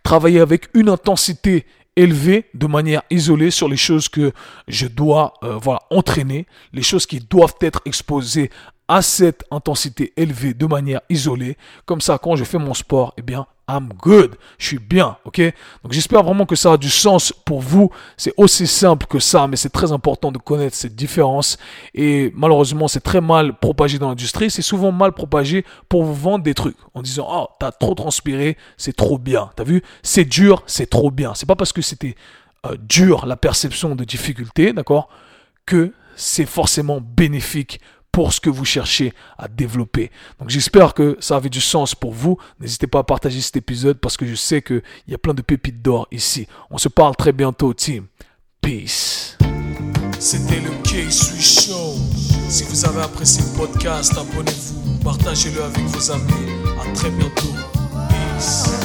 travailler 0.02 0.40
avec 0.40 0.68
une 0.74 0.88
intensité 0.88 1.64
élevé 1.96 2.46
de 2.54 2.66
manière 2.66 3.02
isolée 3.11 3.50
sur 3.50 3.68
les 3.68 3.76
choses 3.76 4.09
que 4.09 4.33
je 4.68 4.87
dois 4.87 5.35
euh, 5.42 5.57
voilà, 5.57 5.80
entraîner, 5.90 6.46
les 6.72 6.83
choses 6.83 7.07
qui 7.07 7.20
doivent 7.20 7.57
être 7.61 7.80
exposées 7.85 8.50
à 8.88 9.03
cette 9.03 9.44
intensité 9.51 10.12
élevée 10.16 10.55
de 10.55 10.66
manière 10.66 11.01
isolée. 11.09 11.57
Comme 11.87 12.01
ça, 12.01 12.18
quand 12.18 12.37
je 12.37 12.44
fais 12.44 12.59
mon 12.59 12.75
sport, 12.75 13.14
eh 13.16 13.23
bien, 13.23 13.47
I'm 13.68 13.88
good. 13.94 14.37
Je 14.59 14.66
suis 14.66 14.79
bien, 14.79 15.16
ok? 15.25 15.40
Donc 15.83 15.92
j'espère 15.92 16.23
vraiment 16.23 16.44
que 16.44 16.55
ça 16.55 16.73
a 16.73 16.77
du 16.77 16.90
sens 16.90 17.33
pour 17.47 17.61
vous. 17.61 17.90
C'est 18.16 18.35
aussi 18.37 18.66
simple 18.66 19.07
que 19.07 19.18
ça, 19.18 19.47
mais 19.47 19.57
c'est 19.57 19.70
très 19.70 19.92
important 19.92 20.31
de 20.31 20.38
connaître 20.38 20.77
cette 20.77 20.94
différence. 20.94 21.57
Et 21.94 22.31
malheureusement, 22.35 22.88
c'est 22.88 23.01
très 23.01 23.23
mal 23.23 23.59
propagé 23.59 23.99
dans 23.99 24.11
l'industrie. 24.11 24.51
C'est 24.51 24.62
souvent 24.62 24.92
mal 24.92 25.12
propagé 25.12 25.64
pour 25.88 26.05
vous 26.05 26.14
vendre 26.14 26.44
des 26.44 26.55
trucs 26.55 26.77
en 26.92 27.01
disant, 27.01 27.27
oh, 27.31 27.47
t'as 27.59 27.73
trop 27.73 27.94
transpiré, 27.94 28.59
c'est 28.77 28.94
trop 28.94 29.18
bien. 29.18 29.51
T'as 29.57 29.64
vu? 29.64 29.83
C'est 30.03 30.27
dur, 30.27 30.62
c'est 30.66 30.90
trop 30.90 31.11
bien. 31.11 31.35
C'est 31.35 31.47
pas 31.47 31.57
parce 31.57 31.73
que 31.73 31.83
c'était 31.83 32.16
euh, 32.66 32.77
dur 32.79 33.25
la 33.25 33.37
perception 33.37 33.94
de 33.94 34.05
difficulté, 34.05 34.75
d'accord 34.75 35.09
Que 35.64 35.94
c'est 36.16 36.47
forcément 36.47 37.01
bénéfique 37.01 37.81
pour 38.14 38.33
ce 38.33 38.40
que 38.40 38.48
vous 38.48 38.64
cherchez 38.64 39.12
à 39.37 39.48
développer. 39.48 40.12
Donc 40.38 40.48
j'espère 40.48 40.94
que 40.94 41.16
ça 41.18 41.35
avait 41.35 41.48
du 41.48 41.61
sens 41.61 41.96
pour 41.96 42.12
vous. 42.12 42.38
N'hésitez 42.61 42.87
pas 42.87 43.00
à 43.00 43.03
partager 43.03 43.40
cet 43.40 43.57
épisode 43.57 43.98
parce 43.98 44.16
que 44.16 44.24
je 44.24 44.37
sais 44.37 44.62
qu'il 44.62 44.83
y 45.09 45.14
a 45.14 45.18
plein 45.18 45.35
de 45.35 45.42
pépites 45.42 45.83
d'or 45.83 46.07
ici. 46.12 46.46
On 46.70 46.79
se 46.79 46.88
parle 46.88 47.16
très 47.16 47.33
bientôt, 47.33 47.74
team. 47.74 48.07
Peace. 48.61 49.37
Très 56.94 57.11
bientôt. 57.11 57.53
Peace. 58.09 58.84